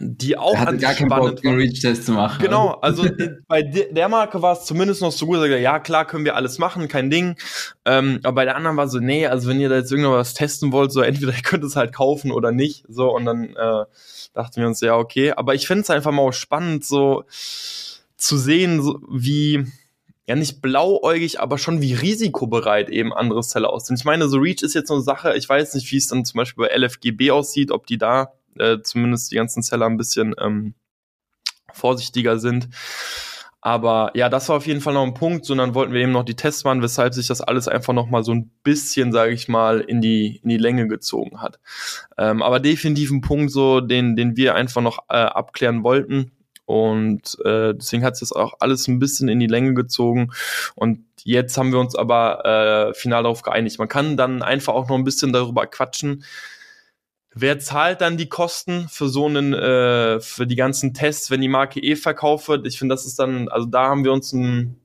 die 0.00 0.36
auch 0.36 0.54
er 0.54 0.72
gar 0.74 0.94
keinen 0.94 1.08
Bock, 1.08 1.44
einen 1.44 1.56
Reach-Test 1.56 2.06
zu 2.06 2.12
machen. 2.12 2.42
Genau, 2.42 2.70
also 2.80 3.06
bei 3.48 3.62
der 3.62 4.08
Marke 4.08 4.42
war 4.42 4.54
es 4.54 4.64
zumindest 4.64 5.00
noch 5.02 5.12
so 5.12 5.26
gut, 5.26 5.36
dass 5.36 5.48
ja 5.48 5.78
klar, 5.78 6.04
können 6.04 6.24
wir 6.24 6.34
alles 6.34 6.58
machen, 6.58 6.88
kein 6.88 7.10
Ding. 7.10 7.36
Ähm, 7.84 8.18
aber 8.24 8.34
bei 8.34 8.44
der 8.44 8.56
anderen 8.56 8.76
war 8.76 8.88
so, 8.88 8.98
nee, 8.98 9.26
also 9.26 9.48
wenn 9.48 9.60
ihr 9.60 9.68
da 9.68 9.76
jetzt 9.76 9.92
irgendwas 9.92 10.34
testen 10.34 10.72
wollt, 10.72 10.90
so 10.90 11.00
entweder 11.02 11.32
ihr 11.32 11.42
könnt 11.42 11.62
es 11.62 11.76
halt 11.76 11.94
kaufen 11.94 12.32
oder 12.32 12.50
nicht. 12.50 12.84
So, 12.88 13.14
und 13.14 13.24
dann 13.24 13.54
äh, 13.54 13.84
dachten 14.32 14.60
wir 14.60 14.66
uns, 14.66 14.80
ja, 14.80 14.96
okay. 14.96 15.32
Aber 15.32 15.54
ich 15.54 15.66
finde 15.66 15.82
es 15.82 15.90
einfach 15.90 16.10
mal 16.10 16.22
auch 16.22 16.32
spannend, 16.32 16.84
so 16.84 17.24
zu 18.16 18.36
sehen, 18.36 18.82
so, 18.82 19.00
wie 19.08 19.64
ja 20.26 20.34
nicht 20.34 20.60
blauäugig, 20.62 21.38
aber 21.38 21.58
schon 21.58 21.82
wie 21.82 21.94
risikobereit 21.94 22.88
eben 22.88 23.12
andere 23.12 23.42
Seller 23.42 23.70
aussehen. 23.70 23.96
Ich 23.96 24.04
meine, 24.04 24.28
so 24.28 24.38
Reach 24.38 24.62
ist 24.62 24.74
jetzt 24.74 24.88
so 24.88 24.94
eine 24.94 25.02
Sache, 25.02 25.36
ich 25.36 25.48
weiß 25.48 25.74
nicht, 25.74 25.92
wie 25.92 25.98
es 25.98 26.08
dann 26.08 26.24
zum 26.24 26.38
Beispiel 26.38 26.66
bei 26.66 26.76
LFGB 26.76 27.30
aussieht, 27.30 27.70
ob 27.70 27.86
die 27.86 27.98
da 27.98 28.32
äh, 28.58 28.82
zumindest 28.82 29.32
die 29.32 29.36
ganzen 29.36 29.62
Seller 29.62 29.86
ein 29.86 29.96
bisschen 29.96 30.34
ähm, 30.40 30.74
vorsichtiger 31.72 32.38
sind. 32.38 32.68
Aber 33.60 34.10
ja, 34.14 34.28
das 34.28 34.50
war 34.50 34.56
auf 34.56 34.66
jeden 34.66 34.82
Fall 34.82 34.92
noch 34.92 35.06
ein 35.06 35.14
Punkt, 35.14 35.46
sondern 35.46 35.74
wollten 35.74 35.94
wir 35.94 36.02
eben 36.02 36.12
noch 36.12 36.24
die 36.24 36.36
Tests 36.36 36.64
machen, 36.64 36.82
weshalb 36.82 37.14
sich 37.14 37.28
das 37.28 37.40
alles 37.40 37.66
einfach 37.66 37.94
noch 37.94 38.10
mal 38.10 38.22
so 38.22 38.32
ein 38.32 38.50
bisschen, 38.62 39.10
sage 39.10 39.32
ich 39.32 39.48
mal, 39.48 39.80
in 39.80 40.02
die 40.02 40.38
in 40.42 40.50
die 40.50 40.58
Länge 40.58 40.86
gezogen 40.86 41.40
hat. 41.40 41.58
Ähm, 42.18 42.42
aber 42.42 42.60
definitiv 42.60 43.10
ein 43.10 43.22
Punkt, 43.22 43.50
so 43.50 43.80
den 43.80 44.16
den 44.16 44.36
wir 44.36 44.54
einfach 44.54 44.82
noch 44.82 44.98
äh, 45.08 45.14
abklären 45.14 45.82
wollten 45.82 46.32
und 46.66 47.38
äh, 47.44 47.74
deswegen 47.74 48.04
hat 48.04 48.14
es 48.14 48.20
das 48.20 48.32
auch 48.32 48.54
alles 48.60 48.88
ein 48.88 48.98
bisschen 48.98 49.28
in 49.28 49.40
die 49.40 49.46
Länge 49.46 49.72
gezogen 49.72 50.30
und 50.74 51.00
jetzt 51.22 51.56
haben 51.56 51.72
wir 51.72 51.80
uns 51.80 51.94
aber 51.94 52.44
äh, 52.90 52.94
final 52.94 53.22
darauf 53.22 53.40
geeinigt. 53.42 53.78
Man 53.78 53.88
kann 53.88 54.18
dann 54.18 54.42
einfach 54.42 54.74
auch 54.74 54.88
noch 54.88 54.96
ein 54.96 55.04
bisschen 55.04 55.32
darüber 55.32 55.66
quatschen, 55.66 56.24
Wer 57.34 57.58
zahlt 57.58 58.00
dann 58.00 58.16
die 58.16 58.28
Kosten 58.28 58.88
für 58.88 59.08
so 59.08 59.26
einen, 59.26 59.52
äh, 59.52 60.20
für 60.20 60.46
die 60.46 60.56
ganzen 60.56 60.94
Tests, 60.94 61.30
wenn 61.30 61.40
die 61.40 61.48
Marke 61.48 61.80
eh 61.80 61.96
verkauft 61.96 62.48
wird? 62.48 62.66
Ich 62.66 62.78
finde, 62.78 62.94
das 62.94 63.06
ist 63.06 63.18
dann, 63.18 63.48
also 63.48 63.66
da 63.66 63.88
haben 63.88 64.04
wir 64.04 64.12
uns 64.12 64.32
ein, 64.32 64.76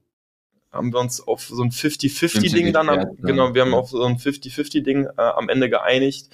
haben 0.72 0.91
wir 0.91 1.00
uns 1.00 1.25
auf 1.25 1.44
so 1.44 1.63
ein 1.63 1.72
50-50-Ding 1.72 2.74
dann, 2.74 2.89
am, 2.89 3.18
genau, 3.18 3.53
wir 3.53 3.62
haben 3.62 3.74
auf 3.74 3.89
so 3.89 4.03
ein 4.03 4.18
50-50-Ding 4.18 5.06
äh, 5.06 5.22
am 5.22 5.50
Ende 5.50 5.70
geeinigt. 5.70 6.29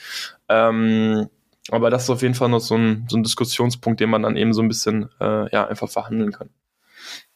Ähm, 0.50 1.30
aber 1.72 1.90
das 1.90 2.04
ist 2.04 2.10
auf 2.10 2.22
jeden 2.22 2.36
Fall 2.36 2.50
noch 2.50 2.60
so 2.60 2.76
ein, 2.76 3.06
so 3.10 3.18
ein 3.18 3.24
Diskussionspunkt, 3.24 4.00
den 4.00 4.10
man 4.10 4.24
dann 4.24 4.38
eben 4.38 4.54
so 4.54 4.62
ein 4.62 4.68
bisschen, 4.68 5.10
äh, 5.20 5.52
ja, 5.52 5.68
einfach 5.68 5.90
verhandeln 5.90 6.32
kann. 6.32 6.50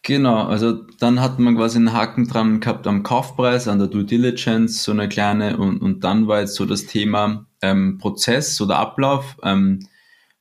Genau, 0.01 0.47
also 0.47 0.73
dann 0.99 1.19
hat 1.19 1.39
man 1.39 1.57
quasi 1.57 1.77
einen 1.77 1.93
Haken 1.93 2.27
dran 2.27 2.61
gehabt 2.61 2.87
am 2.87 3.03
Kaufpreis, 3.03 3.67
an 3.67 3.79
der 3.79 3.89
Due 3.89 4.05
Diligence, 4.05 4.83
so 4.83 4.91
eine 4.91 5.09
kleine, 5.09 5.57
und, 5.57 5.81
und 5.81 6.03
dann 6.03 6.27
war 6.27 6.39
jetzt 6.39 6.55
so 6.55 6.65
das 6.65 6.85
Thema 6.85 7.45
ähm, 7.61 7.97
Prozess 7.97 8.59
oder 8.61 8.77
Ablauf, 8.77 9.37
ähm, 9.43 9.87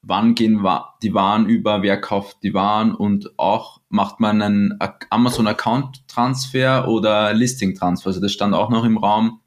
wann 0.02 0.34
gehen 0.34 0.64
die 1.02 1.12
Waren 1.12 1.46
über, 1.46 1.82
wer 1.82 2.00
kauft 2.00 2.38
die 2.44 2.54
Waren 2.54 2.94
und 2.94 3.36
auch 3.36 3.80
macht 3.88 4.20
man 4.20 4.40
einen 4.40 4.78
Amazon 5.10 5.48
Account 5.48 6.06
Transfer 6.06 6.86
oder 6.86 7.34
Listing 7.34 7.74
Transfer, 7.74 8.08
also 8.08 8.20
das 8.20 8.32
stand 8.32 8.54
auch 8.54 8.70
noch 8.70 8.84
im 8.84 8.96
Raum. 8.96 9.40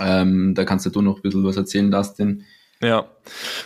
Ähm, 0.00 0.54
da 0.54 0.64
kannst 0.64 0.86
du 0.86 1.02
noch 1.02 1.16
ein 1.16 1.22
bisschen 1.22 1.44
was 1.44 1.56
erzählen, 1.56 1.90
Dustin. 1.90 2.44
Ja. 2.80 3.04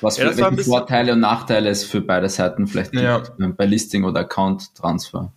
Was 0.02 0.18
für 0.18 0.30
ja, 0.32 0.52
Vorteile 0.52 1.12
und 1.14 1.20
Nachteile 1.20 1.70
es 1.70 1.84
für 1.84 2.02
beide 2.02 2.28
Seiten 2.28 2.66
vielleicht 2.66 2.92
gibt, 2.92 3.02
ja. 3.02 3.22
bei 3.56 3.64
Listing 3.64 4.04
oder 4.04 4.20
Account 4.20 4.74
Transfer. 4.74 5.32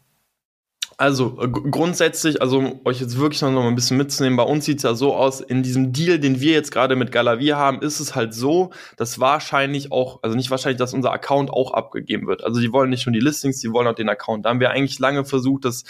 Also 1.00 1.38
äh, 1.42 1.48
grundsätzlich, 1.48 2.42
also 2.42 2.58
um 2.58 2.82
euch 2.84 3.00
jetzt 3.00 3.18
wirklich 3.18 3.42
noch 3.42 3.52
mal 3.52 3.66
ein 3.66 3.76
bisschen 3.76 3.96
mitzunehmen, 3.96 4.36
bei 4.36 4.44
uns 4.44 4.66
sieht's 4.66 4.84
ja 4.84 4.96
so 4.96 5.16
aus, 5.16 5.40
in 5.40 5.64
diesem 5.64 5.94
Deal, 5.94 6.20
den 6.20 6.42
wir 6.42 6.52
jetzt 6.52 6.74
gerade 6.74 6.98
mit 6.98 7.14
Galavier 7.14 7.56
haben, 7.56 7.82
ist 7.82 8.02
es 8.02 8.16
halt 8.16 8.34
so, 8.34 8.72
dass 8.98 9.18
wahrscheinlich 9.18 9.94
auch, 9.94 10.20
also 10.24 10.36
nicht 10.36 10.52
wahrscheinlich, 10.52 10.78
dass 10.78 10.94
unser 10.94 11.14
Account 11.14 11.52
auch 11.52 11.72
abgegeben 11.72 12.28
wird. 12.28 12.44
Also 12.44 12.60
die 12.60 12.74
wollen 12.74 12.90
nicht 12.90 13.06
nur 13.06 13.14
die 13.14 13.22
Listings, 13.22 13.62
die 13.62 13.72
wollen 13.72 13.88
auch 13.88 13.96
den 13.96 14.10
Account. 14.10 14.44
Da 14.44 14.50
haben 14.50 14.60
wir 14.60 14.72
eigentlich 14.72 15.00
lange 15.00 15.24
versucht, 15.24 15.64
das 15.64 15.86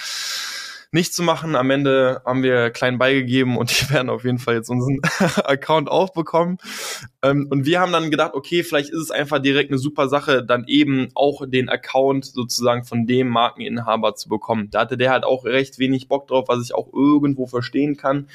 nicht 0.92 1.14
zu 1.14 1.22
machen. 1.22 1.56
Am 1.56 1.70
Ende 1.70 2.22
haben 2.26 2.42
wir 2.42 2.72
klein 2.72 2.98
beigegeben 2.98 3.58
und 3.58 3.70
die 3.82 3.90
werden 3.94 4.10
auf 4.10 4.24
jeden 4.24 4.40
Fall 4.40 4.56
jetzt 4.56 4.70
unseren 4.70 5.00
Account 5.44 5.90
aufbekommen. 5.90 6.58
Ähm, 7.22 7.48
und 7.50 7.66
wir 7.66 7.80
haben 7.80 7.92
dann 7.92 8.12
gedacht, 8.12 8.34
okay, 8.34 8.64
vielleicht 8.64 8.90
ist 8.90 9.00
es 9.00 9.12
einfach 9.12 9.40
direkt 9.40 9.72
eine 9.72 9.80
super 9.80 10.10
Sache, 10.10 10.44
dann 10.44 10.66
eben 10.68 11.10
auch 11.16 11.44
den 11.48 11.70
Account 11.70 12.26
sozusagen 12.26 12.84
von 12.84 13.06
dem 13.06 13.28
Markeninhaber 13.28 14.16
zu 14.16 14.30
bekommen. 14.30 14.70
Da 14.72 14.82
hatte 14.82 14.98
der 14.98 15.12
halt 15.12 15.24
auch 15.24 15.46
recht 15.46 15.80
wenig 15.80 16.08
Bock 16.08 16.28
drauf, 16.28 16.46
was 16.48 16.64
ich 16.64 16.74
auch 16.74 16.92
irgendwo 16.94 17.46
verstehen 17.46 17.98
kann. 17.98 18.28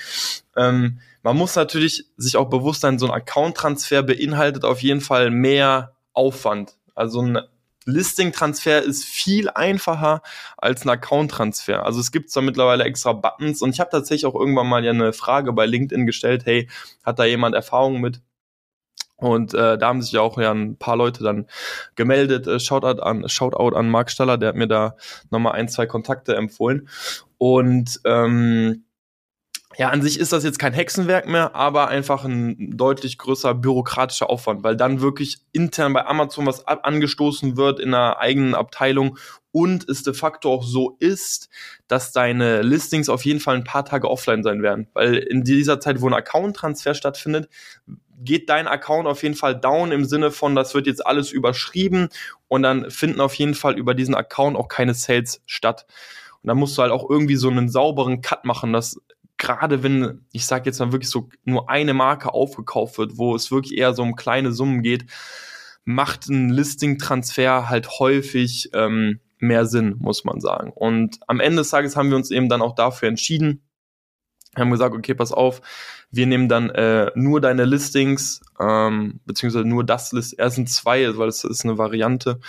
Ähm, 0.56 0.98
man 1.22 1.36
muss 1.36 1.56
natürlich 1.56 2.04
sich 2.16 2.36
auch 2.36 2.50
bewusst 2.50 2.82
sein, 2.82 2.98
so 2.98 3.06
ein 3.06 3.12
Account-Transfer 3.12 4.02
beinhaltet 4.02 4.64
auf 4.64 4.82
jeden 4.82 5.00
Fall 5.00 5.30
mehr 5.30 5.94
Aufwand. 6.12 6.76
Also 6.94 7.22
ein 7.22 7.38
Listing-Transfer 7.86 8.82
ist 8.82 9.04
viel 9.04 9.50
einfacher 9.50 10.22
als 10.56 10.84
ein 10.84 10.90
Account-Transfer. 10.90 11.84
Also 11.84 12.00
es 12.00 12.12
gibt 12.12 12.30
zwar 12.30 12.42
mittlerweile 12.42 12.84
extra 12.84 13.12
Buttons 13.12 13.62
und 13.62 13.70
ich 13.70 13.80
habe 13.80 13.90
tatsächlich 13.90 14.26
auch 14.26 14.34
irgendwann 14.34 14.68
mal 14.68 14.84
ja 14.84 14.90
eine 14.90 15.12
Frage 15.12 15.52
bei 15.52 15.66
LinkedIn 15.66 16.06
gestellt, 16.06 16.46
hey, 16.46 16.68
hat 17.04 17.18
da 17.18 17.24
jemand 17.24 17.54
Erfahrung 17.54 18.00
mit? 18.00 18.20
Und 19.16 19.54
äh, 19.54 19.78
da 19.78 19.86
haben 19.86 20.02
sich 20.02 20.12
ja 20.12 20.20
auch 20.20 20.38
ja 20.38 20.52
ein 20.52 20.76
paar 20.76 20.96
Leute 20.96 21.22
dann 21.22 21.46
gemeldet. 21.94 22.46
Äh, 22.46 22.58
Shoutout 22.58 23.00
an, 23.00 23.28
Shoutout 23.28 23.76
an 23.76 23.88
Mark 23.88 24.10
Staller, 24.10 24.38
der 24.38 24.50
hat 24.50 24.56
mir 24.56 24.68
da 24.68 24.96
nochmal 25.30 25.52
ein, 25.52 25.68
zwei 25.68 25.86
Kontakte 25.86 26.34
empfohlen. 26.34 26.88
Und 27.38 28.00
ähm, 28.04 28.83
ja, 29.76 29.90
an 29.90 30.02
sich 30.02 30.18
ist 30.18 30.32
das 30.32 30.44
jetzt 30.44 30.58
kein 30.58 30.72
Hexenwerk 30.72 31.26
mehr, 31.26 31.54
aber 31.54 31.88
einfach 31.88 32.24
ein 32.24 32.76
deutlich 32.76 33.18
größer 33.18 33.54
bürokratischer 33.54 34.30
Aufwand, 34.30 34.62
weil 34.62 34.76
dann 34.76 35.00
wirklich 35.00 35.38
intern 35.52 35.92
bei 35.92 36.06
Amazon 36.06 36.46
was 36.46 36.66
angestoßen 36.66 37.56
wird 37.56 37.80
in 37.80 37.94
einer 37.94 38.18
eigenen 38.18 38.54
Abteilung 38.54 39.18
und 39.52 39.88
es 39.88 40.02
de 40.02 40.14
facto 40.14 40.52
auch 40.52 40.64
so 40.64 40.96
ist, 40.98 41.48
dass 41.86 42.12
deine 42.12 42.62
Listings 42.62 43.08
auf 43.08 43.24
jeden 43.24 43.40
Fall 43.40 43.56
ein 43.56 43.64
paar 43.64 43.84
Tage 43.84 44.10
offline 44.10 44.42
sein 44.42 44.62
werden, 44.62 44.88
weil 44.94 45.14
in 45.14 45.44
dieser 45.44 45.80
Zeit, 45.80 46.00
wo 46.00 46.08
ein 46.08 46.14
Account-Transfer 46.14 46.94
stattfindet, 46.94 47.48
geht 48.16 48.48
dein 48.48 48.66
Account 48.66 49.06
auf 49.06 49.22
jeden 49.22 49.34
Fall 49.34 49.58
down 49.58 49.92
im 49.92 50.04
Sinne 50.04 50.30
von, 50.30 50.54
das 50.54 50.74
wird 50.74 50.86
jetzt 50.86 51.04
alles 51.06 51.30
überschrieben 51.30 52.08
und 52.48 52.62
dann 52.62 52.90
finden 52.90 53.20
auf 53.20 53.34
jeden 53.34 53.54
Fall 53.54 53.78
über 53.78 53.94
diesen 53.94 54.14
Account 54.14 54.56
auch 54.56 54.68
keine 54.68 54.94
Sales 54.94 55.42
statt. 55.46 55.86
Und 56.42 56.48
dann 56.48 56.58
musst 56.58 56.76
du 56.76 56.82
halt 56.82 56.92
auch 56.92 57.08
irgendwie 57.08 57.36
so 57.36 57.48
einen 57.48 57.68
sauberen 57.68 58.20
Cut 58.20 58.44
machen, 58.44 58.72
dass 58.72 59.00
gerade 59.38 59.82
wenn, 59.82 60.26
ich 60.32 60.46
sage 60.46 60.66
jetzt 60.66 60.78
mal 60.78 60.92
wirklich 60.92 61.10
so, 61.10 61.28
nur 61.44 61.68
eine 61.68 61.94
Marke 61.94 62.32
aufgekauft 62.32 62.98
wird, 62.98 63.18
wo 63.18 63.34
es 63.34 63.50
wirklich 63.50 63.76
eher 63.78 63.94
so 63.94 64.02
um 64.02 64.16
kleine 64.16 64.52
Summen 64.52 64.82
geht, 64.82 65.06
macht 65.84 66.28
ein 66.28 66.50
Listing-Transfer 66.50 67.68
halt 67.68 67.98
häufig 67.98 68.70
ähm, 68.72 69.20
mehr 69.38 69.66
Sinn, 69.66 69.96
muss 69.98 70.24
man 70.24 70.40
sagen. 70.40 70.72
Und 70.74 71.18
am 71.26 71.40
Ende 71.40 71.58
des 71.58 71.70
Tages 71.70 71.96
haben 71.96 72.10
wir 72.10 72.16
uns 72.16 72.30
eben 72.30 72.48
dann 72.48 72.62
auch 72.62 72.74
dafür 72.74 73.08
entschieden, 73.08 73.62
haben 74.56 74.70
gesagt, 74.70 74.94
okay, 74.94 75.14
pass 75.14 75.32
auf, 75.32 75.60
wir 76.10 76.26
nehmen 76.26 76.48
dann 76.48 76.70
äh, 76.70 77.10
nur 77.14 77.40
deine 77.40 77.64
Listings, 77.64 78.40
ähm, 78.60 79.20
beziehungsweise 79.26 79.66
nur 79.66 79.84
das 79.84 80.12
List, 80.12 80.38
er 80.38 80.50
sind 80.50 80.68
zwei, 80.68 81.16
weil 81.16 81.28
es 81.28 81.44
ist 81.44 81.64
eine 81.64 81.78
Variante, 81.78 82.40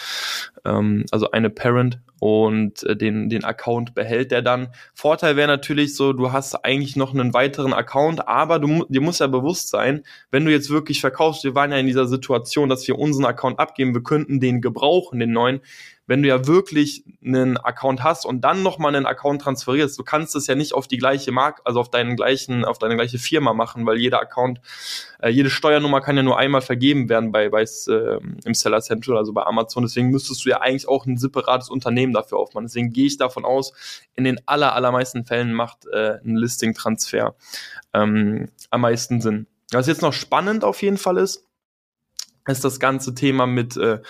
ähm, 0.64 1.06
also 1.12 1.32
eine 1.32 1.50
Parent 1.50 2.00
und 2.20 2.84
äh, 2.84 2.96
den, 2.96 3.30
den 3.30 3.44
Account 3.44 3.94
behält 3.94 4.32
der 4.32 4.42
dann. 4.42 4.70
Vorteil 4.94 5.36
wäre 5.36 5.48
natürlich 5.48 5.96
so, 5.96 6.14
du 6.14 6.32
hast 6.32 6.56
eigentlich 6.64 6.96
noch 6.96 7.14
einen 7.14 7.34
weiteren 7.34 7.74
Account, 7.74 8.28
aber 8.28 8.60
du, 8.60 8.86
dir 8.90 9.02
muss 9.02 9.20
ja 9.20 9.28
bewusst 9.28 9.70
sein, 9.70 10.04
wenn 10.32 10.46
du 10.46 10.52
jetzt 10.52 10.70
wirklich 10.70 11.02
verkaufst, 11.02 11.44
wir 11.44 11.56
waren 11.56 11.72
ja 11.72 11.78
in 11.78 11.88
dieser 11.88 12.08
Situation, 12.08 12.70
dass 12.70 12.88
wir 12.88 12.98
unseren 12.98 13.26
Account 13.26 13.60
abgeben, 13.60 13.94
wir 13.94 14.04
könnten 14.04 14.40
den 14.40 14.62
gebrauchen, 14.62 15.20
den 15.20 15.32
neuen, 15.32 15.62
wenn 16.08 16.22
du 16.22 16.28
ja 16.28 16.46
wirklich 16.48 17.04
einen 17.24 17.58
Account 17.58 18.04
hast 18.04 18.26
und 18.26 18.42
dann 18.42 18.62
nochmal 18.64 18.96
einen 18.96 19.06
Account 19.06 19.42
transferierst, 19.42 19.98
du 19.98 20.04
kannst 20.04 20.36
es 20.36 20.48
ja 20.48 20.56
nicht 20.56 20.74
auf 20.74 20.88
die 20.88 20.98
gleiche 20.98 21.32
Mark, 21.32 21.62
also 21.66 21.80
auf 21.80 21.90
deinen 21.90 22.16
gleichen, 22.16 22.64
auf 22.64 22.78
deine 22.78 22.96
gleiche 22.96 23.18
Firma 23.18 23.54
machen, 23.54 23.86
weil 23.86 23.98
jeder 23.98 24.22
Account, 24.22 24.62
äh, 25.26 25.30
jede 25.30 25.50
Steuernummer 25.50 26.02
kann 26.02 26.16
ja 26.16 26.22
nur 26.22 26.38
einmal 26.38 26.62
vergeben 26.62 27.10
werden 27.10 27.32
bei, 27.32 27.50
bei 27.50 27.64
äh, 27.64 28.20
im 28.46 28.54
Seller 28.54 28.80
Central, 28.82 29.18
also 29.18 29.34
bei 29.34 29.44
Amazon. 29.44 29.82
Deswegen 29.82 30.12
müsstest 30.12 30.46
du 30.46 30.50
ja 30.50 30.62
eigentlich 30.62 30.88
auch 30.88 31.08
ein 31.08 31.18
separates 31.18 31.70
Unternehmen 31.70 32.14
dafür 32.14 32.38
aufmachen. 32.38 32.68
Deswegen 32.68 32.94
gehe 32.94 33.08
ich 33.08 33.18
davon 33.18 33.44
aus, 33.44 33.74
in 34.14 34.24
den 34.24 34.40
aller, 34.46 34.76
allermeisten 34.76 35.26
Fällen 35.26 35.52
macht 35.52 35.88
äh, 35.88 36.20
ein 36.24 36.36
Listing-Transfer 36.36 37.36
ähm, 37.94 38.50
am 38.70 38.82
meisten 38.82 39.20
Sinn. 39.20 39.48
Was 39.72 39.88
jetzt 39.88 40.04
noch 40.04 40.14
spannend 40.14 40.64
auf 40.64 40.84
jeden 40.84 40.98
Fall 40.98 41.18
ist, 41.18 41.44
ist 42.48 42.64
das 42.64 42.80
ganze 42.80 43.16
Thema 43.16 43.48
mit, 43.48 43.76
äh, 43.78 44.02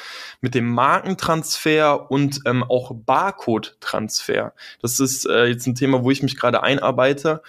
mit 0.42 0.54
dem 0.54 0.68
Markentransfer 0.68 2.12
und 2.12 2.42
ähm, 2.46 2.64
auch 2.64 2.92
Barcode-Transfer. 2.94 4.54
Das 4.82 5.00
ist 5.00 5.26
äh, 5.26 5.46
jetzt 5.46 5.66
ein 5.66 5.76
Thema, 5.76 6.04
wo 6.04 6.12
ich 6.12 6.22
mich 6.22 6.36
gerade 6.36 6.62
einarbeite, 6.62 7.42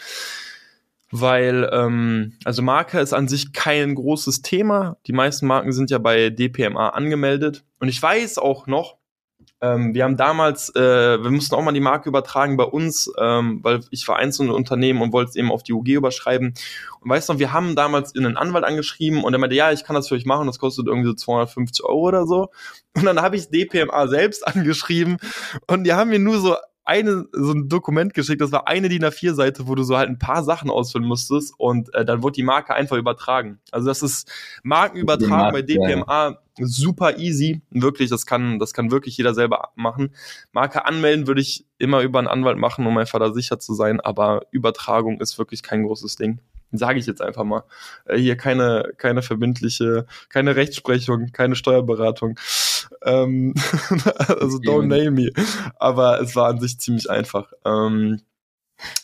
weil 1.20 1.68
ähm, 1.72 2.34
also 2.44 2.62
Marke 2.62 3.00
ist 3.00 3.12
an 3.12 3.28
sich 3.28 3.52
kein 3.52 3.94
großes 3.94 4.42
Thema. 4.42 4.96
Die 5.06 5.12
meisten 5.12 5.46
Marken 5.46 5.72
sind 5.72 5.90
ja 5.90 5.98
bei 5.98 6.30
DPMA 6.30 6.90
angemeldet. 6.90 7.64
Und 7.80 7.88
ich 7.88 8.02
weiß 8.02 8.38
auch 8.38 8.66
noch, 8.66 8.98
ähm, 9.62 9.94
wir 9.94 10.04
haben 10.04 10.18
damals, 10.18 10.74
äh, 10.76 11.22
wir 11.22 11.30
mussten 11.30 11.54
auch 11.54 11.62
mal 11.62 11.72
die 11.72 11.80
Marke 11.80 12.08
übertragen 12.08 12.56
bei 12.58 12.64
uns, 12.64 13.10
ähm, 13.18 13.60
weil 13.62 13.80
ich 13.90 14.06
war 14.06 14.16
einzelne 14.16 14.52
Unternehmen 14.52 15.00
und 15.00 15.12
wollte 15.12 15.30
es 15.30 15.36
eben 15.36 15.50
auf 15.50 15.62
die 15.62 15.72
UG 15.72 15.88
überschreiben. 15.88 16.54
Und 17.00 17.10
weißt 17.10 17.30
du, 17.30 17.38
wir 17.38 17.52
haben 17.52 17.74
damals 17.74 18.14
in 18.14 18.26
einen 18.26 18.36
Anwalt 18.36 18.64
angeschrieben 18.64 19.24
und 19.24 19.32
er 19.32 19.38
meinte, 19.38 19.56
ja, 19.56 19.72
ich 19.72 19.84
kann 19.84 19.96
das 19.96 20.08
für 20.08 20.14
euch 20.14 20.26
machen, 20.26 20.46
das 20.46 20.58
kostet 20.58 20.86
irgendwie 20.86 21.08
so 21.08 21.14
250 21.14 21.84
Euro 21.84 22.00
oder 22.00 22.26
so. 22.26 22.50
Und 22.94 23.06
dann 23.06 23.22
habe 23.22 23.36
ich 23.36 23.48
DPMA 23.48 24.08
selbst 24.08 24.46
angeschrieben 24.46 25.16
und 25.66 25.84
die 25.84 25.94
haben 25.94 26.10
mir 26.10 26.18
nur 26.18 26.38
so 26.38 26.56
eine, 26.86 27.26
so 27.32 27.52
ein 27.52 27.68
Dokument 27.68 28.14
geschickt, 28.14 28.40
das 28.40 28.52
war 28.52 28.68
eine 28.68 28.88
DIN 28.88 29.04
A4-Seite, 29.04 29.66
wo 29.66 29.74
du 29.74 29.82
so 29.82 29.96
halt 29.96 30.08
ein 30.08 30.18
paar 30.18 30.42
Sachen 30.42 30.70
ausfüllen 30.70 31.06
musstest 31.06 31.54
und 31.58 31.92
äh, 31.94 32.04
dann 32.04 32.22
wurde 32.22 32.34
die 32.34 32.42
Marke 32.42 32.74
einfach 32.74 32.96
übertragen. 32.96 33.58
Also 33.72 33.88
das 33.88 34.02
ist 34.02 34.30
Markenübertragen 34.62 35.52
bei 35.52 35.62
DPMA 35.62 36.38
super 36.58 37.18
easy. 37.18 37.60
Wirklich, 37.70 38.08
das 38.08 38.24
kann, 38.24 38.58
das 38.58 38.72
kann 38.72 38.90
wirklich 38.90 39.16
jeder 39.16 39.34
selber 39.34 39.70
machen. 39.74 40.14
Marke 40.52 40.86
anmelden 40.86 41.26
würde 41.26 41.40
ich 41.40 41.66
immer 41.78 42.00
über 42.00 42.18
einen 42.18 42.28
Anwalt 42.28 42.56
machen, 42.56 42.86
um 42.86 42.96
einfach 42.96 43.18
da 43.18 43.32
sicher 43.32 43.58
zu 43.58 43.74
sein, 43.74 44.00
aber 44.00 44.46
Übertragung 44.50 45.20
ist 45.20 45.38
wirklich 45.38 45.62
kein 45.62 45.82
großes 45.82 46.16
Ding 46.16 46.40
sage 46.72 46.98
ich 46.98 47.06
jetzt 47.06 47.22
einfach 47.22 47.44
mal. 47.44 47.62
Äh, 48.06 48.18
hier 48.18 48.36
keine, 48.36 48.92
keine 48.96 49.22
verbindliche, 49.22 50.06
keine 50.28 50.56
Rechtsprechung, 50.56 51.32
keine 51.32 51.56
Steuerberatung. 51.56 52.38
Ähm, 53.04 53.54
also 54.28 54.58
don't 54.58 54.86
name 54.86 55.10
me. 55.10 55.30
Aber 55.76 56.20
es 56.20 56.34
war 56.36 56.48
an 56.48 56.60
sich 56.60 56.78
ziemlich 56.78 57.10
einfach. 57.10 57.52
Ähm, 57.64 58.20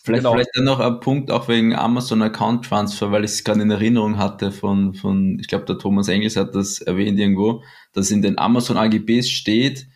Vielleicht, 0.04 0.24
genau. 0.24 0.32
vielleicht 0.32 0.50
dann 0.54 0.64
noch 0.64 0.80
ein 0.80 1.00
Punkt 1.00 1.30
auch 1.30 1.48
wegen 1.48 1.74
Amazon 1.74 2.20
Account 2.20 2.66
Transfer, 2.66 3.10
weil 3.10 3.24
ich 3.24 3.30
es 3.30 3.44
gerade 3.44 3.62
in 3.62 3.70
Erinnerung 3.70 4.18
hatte 4.18 4.52
von, 4.52 4.92
von 4.92 5.38
ich 5.40 5.48
glaube, 5.48 5.64
der 5.64 5.78
Thomas 5.78 6.08
Engels 6.08 6.36
hat 6.36 6.54
das 6.54 6.82
erwähnt 6.82 7.18
irgendwo, 7.18 7.62
dass 7.94 8.10
in 8.10 8.20
den 8.20 8.38
Amazon 8.38 8.76
AGBs 8.76 9.30
steht, 9.30 9.86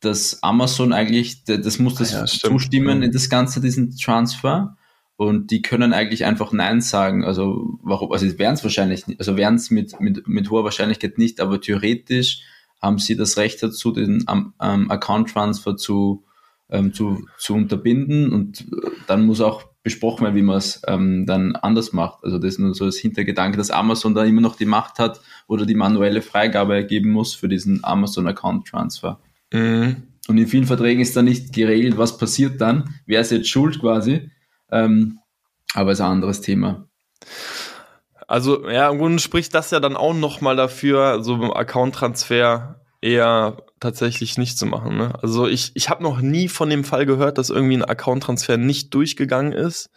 dass 0.00 0.42
Amazon 0.44 0.92
eigentlich, 0.92 1.42
das 1.44 1.80
muss 1.80 1.96
das 1.96 2.14
ah 2.14 2.20
ja, 2.20 2.26
zustimmen 2.26 3.02
in 3.02 3.10
das 3.10 3.28
Ganze, 3.28 3.60
diesen 3.60 3.96
Transfer. 3.96 4.76
Und 5.16 5.50
die 5.50 5.62
können 5.62 5.92
eigentlich 5.92 6.24
einfach 6.24 6.52
Nein 6.52 6.80
sagen. 6.80 7.24
Also 7.24 7.76
warum, 7.82 8.12
also 8.12 8.38
werden 8.38 8.54
es 8.54 8.62
wahrscheinlich 8.62 9.08
nicht, 9.08 9.18
also 9.18 9.36
werden 9.36 9.56
es 9.56 9.72
mit, 9.72 9.98
mit, 9.98 10.28
mit 10.28 10.48
hoher 10.48 10.62
Wahrscheinlichkeit 10.62 11.18
nicht, 11.18 11.40
aber 11.40 11.60
theoretisch 11.60 12.42
haben 12.80 12.98
sie 12.98 13.16
das 13.16 13.36
Recht 13.36 13.62
dazu, 13.62 13.92
den 13.92 14.24
ähm, 14.28 14.90
Account 14.90 15.30
Transfer 15.30 15.76
zu, 15.76 16.24
ähm, 16.70 16.92
zu, 16.92 17.26
zu 17.38 17.54
unterbinden 17.54 18.32
und 18.32 18.66
dann 19.06 19.26
muss 19.26 19.40
auch 19.40 19.64
besprochen 19.82 20.24
werden, 20.24 20.36
wie 20.36 20.42
man 20.42 20.58
es 20.58 20.82
ähm, 20.86 21.24
dann 21.26 21.56
anders 21.56 21.92
macht. 21.92 22.22
Also 22.22 22.38
das 22.38 22.54
ist 22.54 22.58
nur 22.58 22.74
so 22.74 22.84
das 22.84 22.98
Hintergedanke, 22.98 23.56
dass 23.56 23.70
Amazon 23.70 24.14
da 24.14 24.24
immer 24.24 24.40
noch 24.40 24.56
die 24.56 24.66
Macht 24.66 24.98
hat 24.98 25.20
oder 25.46 25.64
die 25.64 25.74
manuelle 25.74 26.20
Freigabe 26.20 26.74
ergeben 26.74 27.10
muss 27.10 27.34
für 27.34 27.48
diesen 27.48 27.82
Amazon 27.84 28.26
Account 28.28 28.68
Transfer. 28.68 29.18
Mhm. 29.52 30.02
Und 30.28 30.36
in 30.36 30.46
vielen 30.46 30.66
Verträgen 30.66 31.00
ist 31.00 31.16
da 31.16 31.22
nicht 31.22 31.54
geregelt, 31.54 31.96
was 31.96 32.18
passiert 32.18 32.60
dann, 32.60 32.94
wer 33.06 33.22
ist 33.22 33.32
jetzt 33.32 33.48
schuld 33.48 33.80
quasi. 33.80 34.30
Ähm, 34.70 35.20
aber 35.74 35.92
ist 35.92 36.00
ein 36.00 36.10
anderes 36.10 36.42
Thema. 36.42 36.86
Also 38.28 38.68
ja, 38.68 38.90
im 38.90 38.98
Grunde 38.98 39.20
spricht 39.20 39.54
das 39.54 39.70
ja 39.70 39.80
dann 39.80 39.96
auch 39.96 40.12
nochmal 40.12 40.54
dafür, 40.54 41.24
so 41.24 41.38
beim 41.38 41.50
Account-Transfer 41.50 42.78
eher 43.00 43.56
tatsächlich 43.80 44.36
nicht 44.36 44.58
zu 44.58 44.66
machen. 44.66 44.98
Ne? 44.98 45.14
Also 45.22 45.46
ich, 45.46 45.72
ich 45.74 45.88
habe 45.88 46.02
noch 46.02 46.20
nie 46.20 46.48
von 46.48 46.68
dem 46.68 46.84
Fall 46.84 47.06
gehört, 47.06 47.38
dass 47.38 47.48
irgendwie 47.48 47.78
ein 47.78 47.84
Account-Transfer 47.84 48.58
nicht 48.58 48.92
durchgegangen 48.92 49.52
ist. 49.52 49.90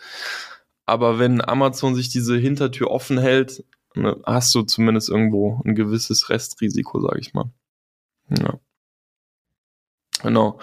Aber 0.86 1.20
wenn 1.20 1.42
Amazon 1.42 1.94
sich 1.94 2.08
diese 2.08 2.38
Hintertür 2.38 2.90
offen 2.90 3.18
hält, 3.18 3.66
ne, 3.96 4.18
hast 4.26 4.56
du 4.56 4.62
zumindest 4.62 5.10
irgendwo 5.10 5.62
ein 5.66 5.76
gewisses 5.76 6.30
Restrisiko, 6.30 7.02
sage 7.02 7.20
ich 7.20 7.34
mal. 7.34 7.52
Ja. 8.30 8.60
Genau. 10.24 10.60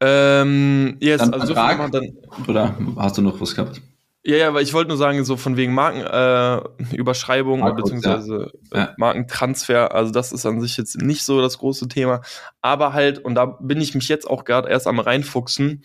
Ähm, 0.00 0.96
yes, 1.00 1.20
dann 1.20 1.34
also 1.34 1.54
Vertrag, 1.54 1.92
dann, 1.92 2.16
oder 2.48 2.76
hast 2.96 3.18
du 3.18 3.22
noch 3.22 3.40
was 3.40 3.54
gehabt? 3.54 3.82
Ja, 4.24 4.36
ja, 4.36 4.48
aber 4.48 4.62
ich 4.62 4.72
wollte 4.72 4.88
nur 4.88 4.98
sagen, 4.98 5.24
so 5.24 5.36
von 5.36 5.56
wegen 5.56 5.74
Markenüberschreibung 5.74 7.66
äh, 7.66 7.72
beziehungsweise 7.72 8.52
ja. 8.72 8.78
Ja. 8.78 8.94
Markentransfer, 8.96 9.92
also 9.92 10.12
das 10.12 10.30
ist 10.30 10.46
an 10.46 10.60
sich 10.60 10.76
jetzt 10.76 11.02
nicht 11.02 11.24
so 11.24 11.40
das 11.40 11.58
große 11.58 11.88
Thema, 11.88 12.20
aber 12.60 12.92
halt, 12.92 13.18
und 13.18 13.34
da 13.34 13.46
bin 13.46 13.80
ich 13.80 13.96
mich 13.96 14.08
jetzt 14.08 14.30
auch 14.30 14.44
gerade 14.44 14.68
erst 14.68 14.86
am 14.86 15.00
reinfuchsen 15.00 15.82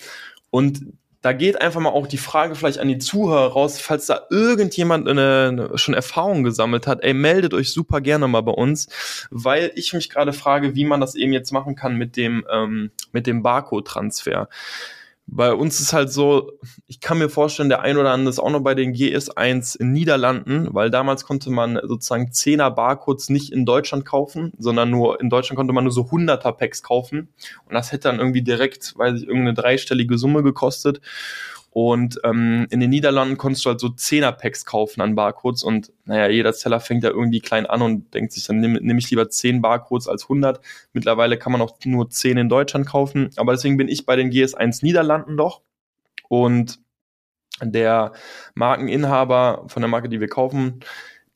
und 0.52 0.82
da 1.22 1.34
geht 1.34 1.60
einfach 1.60 1.82
mal 1.82 1.90
auch 1.90 2.06
die 2.06 2.20
Frage 2.20 2.54
vielleicht 2.54 2.78
an 2.78 2.88
die 2.88 3.00
Zuhörer 3.00 3.52
raus, 3.52 3.80
falls 3.82 4.06
da 4.06 4.22
irgendjemand 4.30 5.08
eine, 5.08 5.48
eine, 5.50 5.78
schon 5.78 5.96
Erfahrung 5.96 6.44
gesammelt 6.44 6.86
hat, 6.86 7.04
ey, 7.04 7.14
meldet 7.14 7.56
euch 7.56 7.74
super 7.74 8.02
gerne 8.02 8.28
mal 8.28 8.42
bei 8.42 8.52
uns, 8.52 8.88
weil 9.32 9.72
ich 9.76 9.94
mich 9.94 10.10
gerade 10.10 10.32
frage, 10.32 10.76
wie 10.76 10.86
man 10.86 11.02
das 11.02 11.16
eben 11.16 11.34
jetzt 11.34 11.52
machen 11.52 11.76
kann 11.76 11.98
mit 11.98 12.16
dem, 12.18 12.46
ähm, 12.52 12.92
mit 13.12 13.26
dem 13.26 13.42
Barcode-Transfer. 13.42 14.48
Bei 15.30 15.54
uns 15.54 15.82
ist 15.82 15.92
halt 15.92 16.10
so, 16.10 16.54
ich 16.88 17.02
kann 17.02 17.18
mir 17.18 17.28
vorstellen, 17.28 17.68
der 17.68 17.82
ein 17.82 17.98
oder 17.98 18.12
andere 18.12 18.30
ist 18.30 18.40
auch 18.40 18.50
noch 18.50 18.62
bei 18.62 18.76
den 18.76 18.94
GS1 18.94 19.78
in 19.78 19.92
Niederlanden, 19.92 20.70
weil 20.72 20.90
damals 20.90 21.26
konnte 21.26 21.50
man 21.50 21.78
sozusagen 21.84 22.32
10er 22.32 22.70
Barcodes 22.72 23.30
nicht 23.30 23.52
in 23.52 23.66
Deutschland 23.66 24.06
kaufen, 24.06 24.54
sondern 24.58 24.90
nur 24.90 25.20
in 25.20 25.30
Deutschland 25.30 25.58
konnte 25.58 25.74
man 25.74 25.84
nur 25.84 25.92
so 25.92 26.04
100er 26.04 26.54
Packs 26.54 26.82
kaufen. 26.82 27.28
Und 27.66 27.74
das 27.74 27.92
hätte 27.92 28.08
dann 28.08 28.20
irgendwie 28.20 28.42
direkt, 28.42 28.98
weiß 28.98 29.22
ich, 29.22 29.28
irgendeine 29.28 29.54
dreistellige 29.54 30.18
Summe 30.18 30.44
gekostet 30.44 31.02
und 31.78 32.20
ähm, 32.24 32.66
in 32.72 32.80
den 32.80 32.90
Niederlanden 32.90 33.38
konntest 33.38 33.64
du 33.64 33.70
halt 33.70 33.80
so 33.80 33.90
10er-Packs 33.90 34.66
kaufen 34.66 35.00
an 35.00 35.14
Barcodes 35.14 35.62
und 35.62 35.94
naja, 36.06 36.28
jeder 36.28 36.52
Seller 36.52 36.80
fängt 36.80 37.04
ja 37.04 37.12
irgendwie 37.12 37.40
klein 37.40 37.68
an 37.68 37.84
und 37.84 38.16
denkt 38.16 38.32
sich, 38.32 38.48
dann 38.48 38.60
nehme 38.60 38.82
nehm 38.82 38.98
ich 38.98 39.12
lieber 39.12 39.30
10 39.30 39.62
Barcodes 39.62 40.08
als 40.08 40.24
100. 40.24 40.60
Mittlerweile 40.94 41.38
kann 41.38 41.52
man 41.52 41.62
auch 41.62 41.78
nur 41.86 42.10
10 42.10 42.40
in 42.40 42.50
Deutschland 42.50 42.88
kaufen, 42.88 43.30
aber 43.36 43.52
deswegen 43.52 43.78
bin 43.78 43.90
ich 43.90 44.08
bei 44.08 44.16
den 44.16 44.32
GS1 44.32 44.84
Niederlanden 44.84 45.38
doch. 45.38 45.62
Und 46.30 46.80
der 47.62 48.14
Markeninhaber 48.56 49.66
von 49.68 49.84
der 49.84 49.90
Marke, 49.90 50.10
die 50.10 50.20
wir 50.20 50.30
kaufen, 50.30 50.80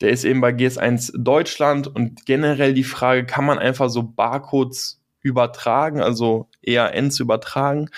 der 0.00 0.10
ist 0.10 0.24
eben 0.24 0.40
bei 0.40 0.50
GS1 0.50 1.22
Deutschland. 1.22 1.86
Und 1.86 2.26
generell 2.26 2.74
die 2.74 2.82
Frage, 2.82 3.26
kann 3.26 3.44
man 3.44 3.60
einfach 3.60 3.90
so 3.90 4.02
Barcodes 4.02 5.00
übertragen, 5.20 6.02
also 6.02 6.48
ERNs 6.62 7.20
übertragen. 7.20 7.88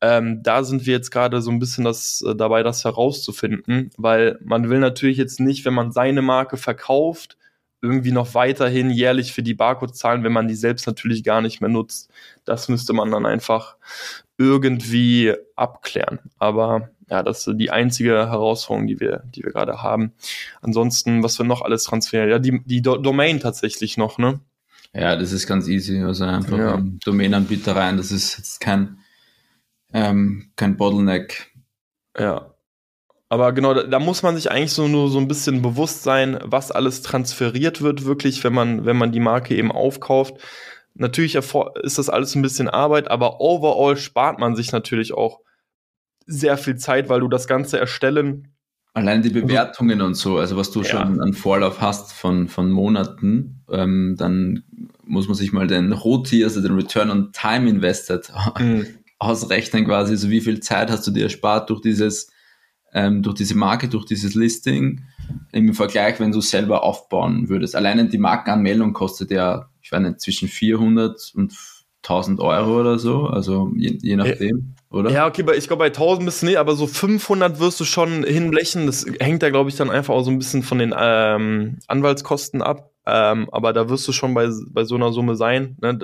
Ähm, 0.00 0.42
da 0.42 0.64
sind 0.64 0.86
wir 0.86 0.94
jetzt 0.94 1.10
gerade 1.10 1.42
so 1.42 1.50
ein 1.50 1.58
bisschen 1.58 1.84
das, 1.84 2.22
äh, 2.26 2.34
dabei, 2.34 2.62
das 2.62 2.84
herauszufinden, 2.84 3.90
weil 3.96 4.38
man 4.42 4.68
will 4.70 4.78
natürlich 4.78 5.16
jetzt 5.16 5.40
nicht, 5.40 5.64
wenn 5.64 5.74
man 5.74 5.92
seine 5.92 6.22
Marke 6.22 6.56
verkauft, 6.56 7.36
irgendwie 7.82 8.12
noch 8.12 8.34
weiterhin 8.34 8.90
jährlich 8.90 9.32
für 9.32 9.42
die 9.42 9.54
Barcode 9.54 9.96
zahlen, 9.96 10.22
wenn 10.22 10.32
man 10.32 10.46
die 10.46 10.54
selbst 10.54 10.86
natürlich 10.86 11.24
gar 11.24 11.40
nicht 11.40 11.60
mehr 11.60 11.68
nutzt. 11.70 12.10
Das 12.44 12.68
müsste 12.68 12.92
man 12.92 13.10
dann 13.10 13.26
einfach 13.26 13.76
irgendwie 14.38 15.34
abklären. 15.56 16.20
Aber 16.38 16.90
ja, 17.10 17.22
das 17.22 17.46
ist 17.46 17.58
die 17.58 17.70
einzige 17.70 18.28
Herausforderung, 18.30 18.86
die 18.86 19.00
wir, 19.00 19.24
die 19.34 19.42
wir 19.42 19.52
gerade 19.52 19.82
haben. 19.82 20.12
Ansonsten, 20.62 21.22
was 21.22 21.38
wir 21.38 21.44
noch 21.44 21.62
alles 21.62 21.84
transferieren? 21.84 22.30
Ja, 22.30 22.38
die, 22.38 22.62
die 22.64 22.82
Do 22.82 22.96
Domain 22.96 23.40
tatsächlich 23.40 23.96
noch, 23.96 24.16
ne? 24.16 24.40
Ja, 24.94 25.16
das 25.16 25.32
ist 25.32 25.46
ganz 25.46 25.68
easy. 25.68 26.02
Also 26.02 26.24
einfach 26.24 26.58
ja. 26.58 26.82
Domänenanbieter 27.04 27.74
rein, 27.74 27.96
das 27.96 28.12
ist 28.12 28.36
jetzt 28.36 28.60
kein, 28.60 28.98
ähm, 29.92 30.52
kein 30.56 30.76
Bottleneck. 30.76 31.52
Ja. 32.18 32.54
Aber 33.28 33.52
genau, 33.52 33.72
da, 33.72 33.84
da, 33.84 33.98
muss 33.98 34.22
man 34.22 34.36
sich 34.36 34.50
eigentlich 34.50 34.72
so 34.72 34.88
nur 34.88 35.08
so 35.08 35.18
ein 35.18 35.26
bisschen 35.26 35.62
bewusst 35.62 36.02
sein, 36.02 36.38
was 36.42 36.70
alles 36.70 37.00
transferiert 37.00 37.80
wird, 37.80 38.04
wirklich, 38.04 38.44
wenn 38.44 38.52
man, 38.52 38.84
wenn 38.84 38.98
man 38.98 39.10
die 39.10 39.20
Marke 39.20 39.56
eben 39.56 39.72
aufkauft. 39.72 40.34
Natürlich 40.94 41.36
ist 41.36 41.98
das 41.98 42.10
alles 42.10 42.34
ein 42.34 42.42
bisschen 42.42 42.68
Arbeit, 42.68 43.10
aber 43.10 43.40
overall 43.40 43.96
spart 43.96 44.38
man 44.38 44.54
sich 44.54 44.72
natürlich 44.72 45.14
auch 45.14 45.40
sehr 46.26 46.58
viel 46.58 46.76
Zeit, 46.76 47.08
weil 47.08 47.20
du 47.20 47.28
das 47.28 47.46
Ganze 47.46 47.78
erstellen. 47.78 48.48
Allein 48.92 49.22
die 49.22 49.30
Bewertungen 49.30 50.02
und 50.02 50.14
so, 50.14 50.36
also 50.36 50.58
was 50.58 50.70
du 50.70 50.82
ja. 50.82 50.90
schon 50.90 51.18
an 51.18 51.32
Vorlauf 51.32 51.80
hast 51.80 52.12
von, 52.12 52.48
von 52.48 52.70
Monaten, 52.70 53.64
ähm, 53.70 54.16
dann 54.18 54.64
muss 55.12 55.28
man 55.28 55.34
sich 55.34 55.52
mal 55.52 55.66
den 55.66 55.92
ROTI, 55.92 56.42
also 56.42 56.62
den 56.62 56.72
Return 56.72 57.10
on 57.10 57.32
Time 57.32 57.68
Invested, 57.68 58.32
mhm. 58.58 58.86
ausrechnen 59.18 59.84
quasi, 59.84 60.16
so 60.16 60.30
wie 60.30 60.40
viel 60.40 60.60
Zeit 60.60 60.90
hast 60.90 61.06
du 61.06 61.10
dir 61.10 61.24
erspart 61.24 61.68
durch 61.68 61.82
dieses 61.82 62.32
ähm, 62.94 63.22
durch 63.22 63.36
diese 63.36 63.56
Marke, 63.56 63.88
durch 63.88 64.04
dieses 64.04 64.34
Listing 64.34 65.02
im 65.52 65.72
Vergleich, 65.74 66.18
wenn 66.20 66.32
du 66.32 66.40
selber 66.40 66.82
aufbauen 66.82 67.48
würdest. 67.48 67.76
Alleine 67.76 68.08
die 68.08 68.18
Markenanmeldung 68.18 68.92
kostet 68.92 69.30
ja, 69.30 69.70
ich 69.80 69.92
weiß 69.92 70.00
nicht, 70.00 70.20
zwischen 70.20 70.48
400 70.48 71.32
und 71.34 71.54
1000 72.02 72.40
Euro 72.40 72.80
oder 72.80 72.98
so, 72.98 73.26
also 73.26 73.70
je, 73.76 73.98
je 74.02 74.16
nachdem, 74.16 74.74
ja. 74.90 74.98
oder? 74.98 75.10
Ja, 75.10 75.26
okay, 75.26 75.44
ich 75.56 75.68
glaube 75.68 75.80
bei 75.80 75.86
1000 75.86 76.26
bist 76.26 76.42
du 76.42 76.46
nicht, 76.46 76.58
aber 76.58 76.74
so 76.74 76.86
500 76.86 77.60
wirst 77.60 77.80
du 77.80 77.84
schon 77.84 78.24
hinblechen. 78.24 78.86
Das 78.86 79.06
hängt 79.20 79.42
da, 79.42 79.50
glaube 79.50 79.70
ich, 79.70 79.76
dann 79.76 79.90
einfach 79.90 80.14
auch 80.14 80.24
so 80.24 80.30
ein 80.30 80.38
bisschen 80.38 80.62
von 80.62 80.78
den 80.78 80.94
ähm, 80.98 81.78
Anwaltskosten 81.86 82.60
ab. 82.60 82.91
Ähm, 83.06 83.48
aber 83.50 83.72
da 83.72 83.88
wirst 83.88 84.06
du 84.06 84.12
schon 84.12 84.34
bei, 84.34 84.48
bei 84.68 84.84
so 84.84 84.94
einer 84.94 85.12
Summe 85.12 85.36
sein. 85.36 85.76
Ne? 85.80 85.98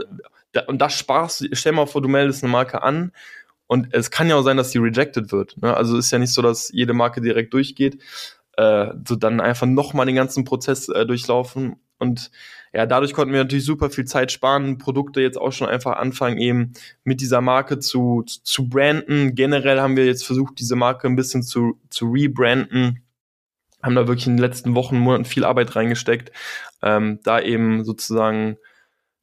Und 0.67 0.81
das 0.81 0.95
sparst 0.95 1.43
du, 1.43 1.49
stell 1.53 1.73
mal 1.73 1.87
vor, 1.87 2.03
du 2.03 2.09
meldest 2.09 2.43
eine 2.43 2.51
Marke 2.51 2.83
an 2.83 3.13
und 3.67 3.89
es 3.93 4.11
kann 4.11 4.29
ja 4.29 4.37
auch 4.37 4.43
sein, 4.43 4.57
dass 4.57 4.71
die 4.71 4.79
rejected 4.79 5.31
wird. 5.31 5.57
Ne? 5.61 5.77
Also 5.77 5.99
ist 5.99 6.11
ja 6.11 6.19
nicht 6.19 6.33
so, 6.33 6.43
dass 6.43 6.71
jede 6.73 6.95
Marke 6.95 7.21
direkt 7.21 7.53
durchgeht. 7.53 8.03
Äh, 8.57 8.95
so 9.07 9.15
dann 9.15 9.41
einfach 9.41 9.67
nochmal 9.67 10.07
den 10.07 10.17
ganzen 10.17 10.45
Prozess 10.45 10.89
äh, 10.89 11.07
durchlaufen. 11.07 11.77
Und 11.99 12.31
ja, 12.73 12.87
dadurch 12.87 13.13
konnten 13.13 13.33
wir 13.33 13.43
natürlich 13.43 13.65
super 13.65 13.91
viel 13.91 14.05
Zeit 14.05 14.33
sparen, 14.33 14.79
Produkte 14.79 15.21
jetzt 15.21 15.39
auch 15.39 15.53
schon 15.53 15.69
einfach 15.69 15.97
anfangen, 15.97 16.39
eben 16.39 16.73
mit 17.05 17.21
dieser 17.21 17.41
Marke 17.41 17.79
zu, 17.79 18.25
zu 18.25 18.69
branden. 18.69 19.35
Generell 19.35 19.81
haben 19.81 19.97
wir 19.97 20.07
jetzt 20.07 20.25
versucht, 20.25 20.59
diese 20.59 20.77
Marke 20.77 21.07
ein 21.07 21.17
bisschen 21.17 21.43
zu, 21.43 21.79
zu 21.91 22.07
rebranden. 22.11 23.03
Haben 23.83 23.95
da 23.95 24.09
wirklich 24.09 24.27
in 24.27 24.37
den 24.37 24.43
letzten 24.43 24.75
Wochen, 24.75 24.99
Monaten 24.99 25.25
viel 25.25 25.45
Arbeit 25.45 25.77
reingesteckt, 25.77 26.33
ähm, 26.83 27.21
da 27.23 27.41
eben 27.41 27.85
sozusagen 27.85 28.59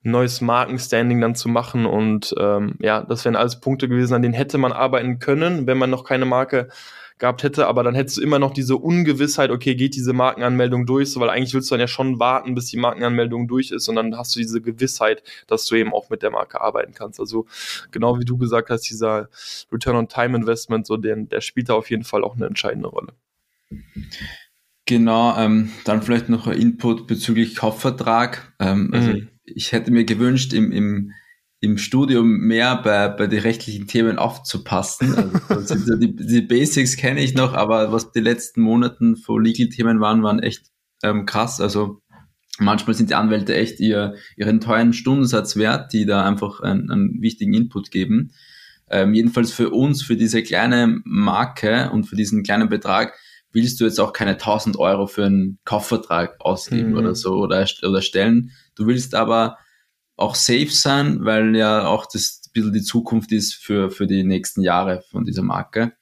neues 0.01 0.39
Markenstanding 0.39 1.19
dann 1.19 1.35
zu 1.35 1.49
machen. 1.49 1.85
Und 1.85 2.33
ähm, 2.39 2.75
ja, 2.79 3.01
das 3.01 3.25
wären 3.25 3.35
alles 3.35 3.59
Punkte 3.59 3.89
gewesen, 3.89 4.13
an 4.13 4.21
denen 4.21 4.33
hätte 4.33 4.57
man 4.57 4.71
arbeiten 4.71 5.19
können, 5.19 5.67
wenn 5.67 5.77
man 5.77 5.89
noch 5.89 6.03
keine 6.03 6.25
Marke 6.25 6.69
gehabt 7.17 7.43
hätte, 7.43 7.67
aber 7.67 7.83
dann 7.83 7.95
hättest 7.95 8.17
du 8.17 8.21
immer 8.21 8.39
noch 8.39 8.53
diese 8.53 8.75
Ungewissheit, 8.75 9.49
okay, 9.49 9.75
geht 9.75 9.95
diese 9.95 10.11
Markenanmeldung 10.11 10.85
durch, 10.85 11.11
so, 11.11 11.21
weil 11.21 11.29
eigentlich 11.29 11.53
willst 11.53 11.71
du 11.71 11.75
dann 11.75 11.79
ja 11.79 11.87
schon 11.87 12.19
warten, 12.19 12.55
bis 12.55 12.65
die 12.65 12.77
Markenanmeldung 12.77 13.47
durch 13.47 13.71
ist 13.71 13.87
und 13.87 13.95
dann 13.95 14.17
hast 14.17 14.35
du 14.35 14.41
diese 14.41 14.59
Gewissheit, 14.59 15.23
dass 15.47 15.65
du 15.65 15.75
eben 15.75 15.93
auch 15.93 16.09
mit 16.09 16.23
der 16.23 16.31
Marke 16.31 16.59
arbeiten 16.59 16.93
kannst. 16.93 17.21
Also 17.21 17.45
genau 17.91 18.19
wie 18.19 18.25
du 18.25 18.37
gesagt 18.37 18.69
hast, 18.69 18.81
dieser 18.89 19.29
Return 19.71 19.95
on 19.95 20.09
Time 20.09 20.35
Investment, 20.35 20.85
so 20.85 20.97
den, 20.97 21.29
der 21.29 21.39
spielt 21.39 21.69
da 21.69 21.75
auf 21.75 21.89
jeden 21.89 22.03
Fall 22.03 22.23
auch 22.23 22.35
eine 22.35 22.47
entscheidende 22.47 22.89
Rolle. 22.89 23.13
Genau, 24.85 25.35
ähm, 25.37 25.71
dann 25.83 26.01
vielleicht 26.01 26.29
noch 26.29 26.47
ein 26.47 26.59
Input 26.59 27.07
bezüglich 27.07 27.55
Kaufvertrag. 27.55 28.53
Ähm, 28.59 28.91
also 28.93 29.11
mhm 29.11 29.27
ich 29.45 29.71
hätte 29.71 29.91
mir 29.91 30.05
gewünscht, 30.05 30.53
im, 30.53 30.71
im, 30.71 31.11
im 31.59 31.77
Studium 31.77 32.27
mehr 32.27 32.75
bei, 32.77 33.07
bei 33.09 33.27
den 33.27 33.39
rechtlichen 33.39 33.87
Themen 33.87 34.17
aufzupassen. 34.17 35.15
Also, 35.49 35.75
die, 35.97 36.15
die 36.15 36.41
Basics 36.41 36.97
kenne 36.97 37.23
ich 37.23 37.35
noch, 37.35 37.53
aber 37.53 37.91
was 37.91 38.11
die 38.11 38.19
letzten 38.19 38.61
Monaten 38.61 39.15
vor 39.15 39.41
Legal-Themen 39.41 39.99
waren, 39.99 40.23
waren 40.23 40.39
echt 40.39 40.71
ähm, 41.03 41.25
krass. 41.25 41.61
Also 41.61 42.01
manchmal 42.59 42.95
sind 42.95 43.09
die 43.09 43.15
Anwälte 43.15 43.55
echt 43.55 43.79
ihr, 43.79 44.15
ihren 44.35 44.59
teuren 44.59 44.93
Stundensatz 44.93 45.55
wert, 45.55 45.93
die 45.93 46.05
da 46.05 46.25
einfach 46.25 46.61
einen, 46.61 46.91
einen 46.91 47.21
wichtigen 47.21 47.53
Input 47.53 47.91
geben. 47.91 48.31
Ähm, 48.89 49.13
jedenfalls 49.13 49.51
für 49.51 49.71
uns, 49.71 50.03
für 50.03 50.15
diese 50.15 50.43
kleine 50.43 51.01
Marke 51.05 51.89
und 51.91 52.05
für 52.05 52.15
diesen 52.15 52.43
kleinen 52.43 52.69
Betrag, 52.69 53.13
willst 53.55 53.79
du 53.79 53.85
jetzt 53.85 53.99
auch 53.99 54.13
keine 54.13 54.31
1000 54.31 54.77
Euro 54.77 55.07
für 55.07 55.25
einen 55.25 55.59
Kaufvertrag 55.63 56.35
ausgeben 56.41 56.91
mhm. 56.91 56.97
oder 56.97 57.15
so 57.15 57.35
oder, 57.37 57.65
oder 57.83 58.01
stellen. 58.01 58.51
Du 58.75 58.85
willst 58.85 59.15
aber 59.15 59.57
auch 60.17 60.35
safe 60.35 60.69
sein, 60.69 61.23
weil 61.23 61.55
ja 61.55 61.87
auch 61.87 62.05
das 62.05 62.41
ein 62.45 62.51
bisschen 62.53 62.73
die 62.73 62.83
Zukunft 62.83 63.31
ist 63.31 63.55
für, 63.55 63.89
für 63.89 64.07
die 64.07 64.23
nächsten 64.23 64.61
Jahre 64.61 65.03
von 65.09 65.23
dieser 65.23 65.41
Marke. 65.41 65.93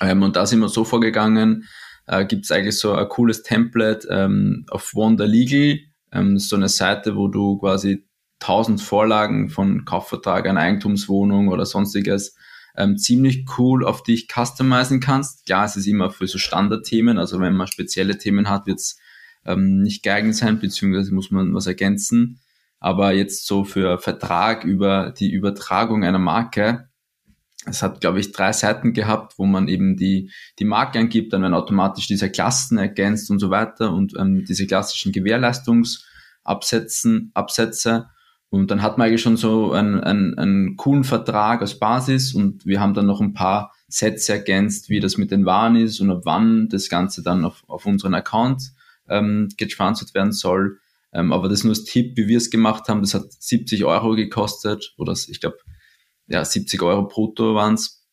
Ähm, 0.00 0.22
und 0.22 0.36
da 0.36 0.46
sind 0.46 0.60
wir 0.60 0.68
so 0.68 0.84
vorgegangen, 0.84 1.64
äh, 2.06 2.26
gibt 2.26 2.44
es 2.44 2.50
eigentlich 2.50 2.78
so 2.78 2.92
ein 2.92 3.08
cooles 3.08 3.42
Template 3.42 4.08
ähm, 4.10 4.66
auf 4.68 4.94
Wonder 4.94 5.26
Legal, 5.26 5.78
ähm, 6.12 6.38
so 6.38 6.56
eine 6.56 6.68
Seite, 6.68 7.16
wo 7.16 7.28
du 7.28 7.58
quasi 7.58 8.04
1000 8.40 8.82
Vorlagen 8.82 9.48
von 9.48 9.84
Kaufvertrag, 9.84 10.46
einer 10.48 10.60
Eigentumswohnung 10.60 11.48
oder 11.48 11.66
sonstiges 11.66 12.36
ähm, 12.76 12.98
ziemlich 12.98 13.46
cool 13.58 13.84
auf 13.84 14.02
dich 14.02 14.28
customizen 14.28 15.00
kannst. 15.00 15.46
Klar, 15.46 15.66
es 15.66 15.76
ist 15.76 15.86
immer 15.86 16.10
für 16.10 16.26
so 16.26 16.38
Standardthemen, 16.38 17.18
also 17.18 17.40
wenn 17.40 17.54
man 17.54 17.66
spezielle 17.66 18.18
Themen 18.18 18.48
hat, 18.48 18.66
wird 18.66 18.80
es 18.80 18.98
ähm, 19.44 19.82
nicht 19.82 20.02
geeignet 20.02 20.36
sein, 20.36 20.58
beziehungsweise 20.58 21.14
muss 21.14 21.30
man 21.30 21.54
was 21.54 21.66
ergänzen. 21.66 22.40
Aber 22.80 23.12
jetzt 23.12 23.46
so 23.46 23.64
für 23.64 23.98
Vertrag 23.98 24.64
über 24.64 25.14
die 25.18 25.32
Übertragung 25.32 26.04
einer 26.04 26.18
Marke, 26.18 26.88
es 27.66 27.82
hat, 27.82 28.02
glaube 28.02 28.20
ich, 28.20 28.32
drei 28.32 28.52
Seiten 28.52 28.92
gehabt, 28.92 29.38
wo 29.38 29.46
man 29.46 29.68
eben 29.68 29.96
die, 29.96 30.30
die 30.58 30.66
Marke 30.66 30.98
angibt, 30.98 31.32
dann 31.32 31.40
werden 31.42 31.54
automatisch 31.54 32.06
diese 32.06 32.30
Klassen 32.30 32.76
ergänzt 32.76 33.30
und 33.30 33.38
so 33.38 33.48
weiter 33.50 33.90
und 33.92 34.12
ähm, 34.18 34.44
diese 34.44 34.66
klassischen 34.66 35.12
Gewährleistungsabsätzen, 35.12 37.30
Absätze. 37.32 38.10
Und 38.54 38.70
dann 38.70 38.82
hat 38.82 38.98
man 38.98 39.08
eigentlich 39.08 39.20
schon 39.20 39.36
so 39.36 39.72
einen, 39.72 39.98
einen, 39.98 40.38
einen 40.38 40.76
coolen 40.76 41.02
Vertrag 41.02 41.60
als 41.60 41.80
Basis 41.80 42.34
und 42.34 42.64
wir 42.64 42.80
haben 42.80 42.94
dann 42.94 43.06
noch 43.06 43.20
ein 43.20 43.32
paar 43.32 43.72
Sätze 43.88 44.34
ergänzt, 44.34 44.88
wie 44.88 45.00
das 45.00 45.18
mit 45.18 45.32
den 45.32 45.44
Waren 45.44 45.74
ist 45.74 45.98
und 45.98 46.12
ab 46.12 46.20
wann 46.22 46.68
das 46.68 46.88
Ganze 46.88 47.24
dann 47.24 47.44
auf, 47.44 47.64
auf 47.66 47.84
unseren 47.84 48.14
Account 48.14 48.62
ähm, 49.08 49.48
getransfert 49.56 50.14
werden 50.14 50.30
soll. 50.30 50.78
Ähm, 51.12 51.32
aber 51.32 51.48
das 51.48 51.64
nur 51.64 51.72
als 51.72 51.82
Tipp, 51.82 52.16
wie 52.16 52.28
wir 52.28 52.36
es 52.36 52.48
gemacht 52.48 52.88
haben, 52.88 53.00
das 53.00 53.14
hat 53.14 53.24
70 53.32 53.84
Euro 53.86 54.14
gekostet 54.14 54.94
oder 54.98 55.14
ich 55.14 55.40
glaube, 55.40 55.58
ja, 56.28 56.44
70 56.44 56.80
Euro 56.82 57.08
brutto 57.08 57.56
waren 57.56 57.74
es 57.74 58.06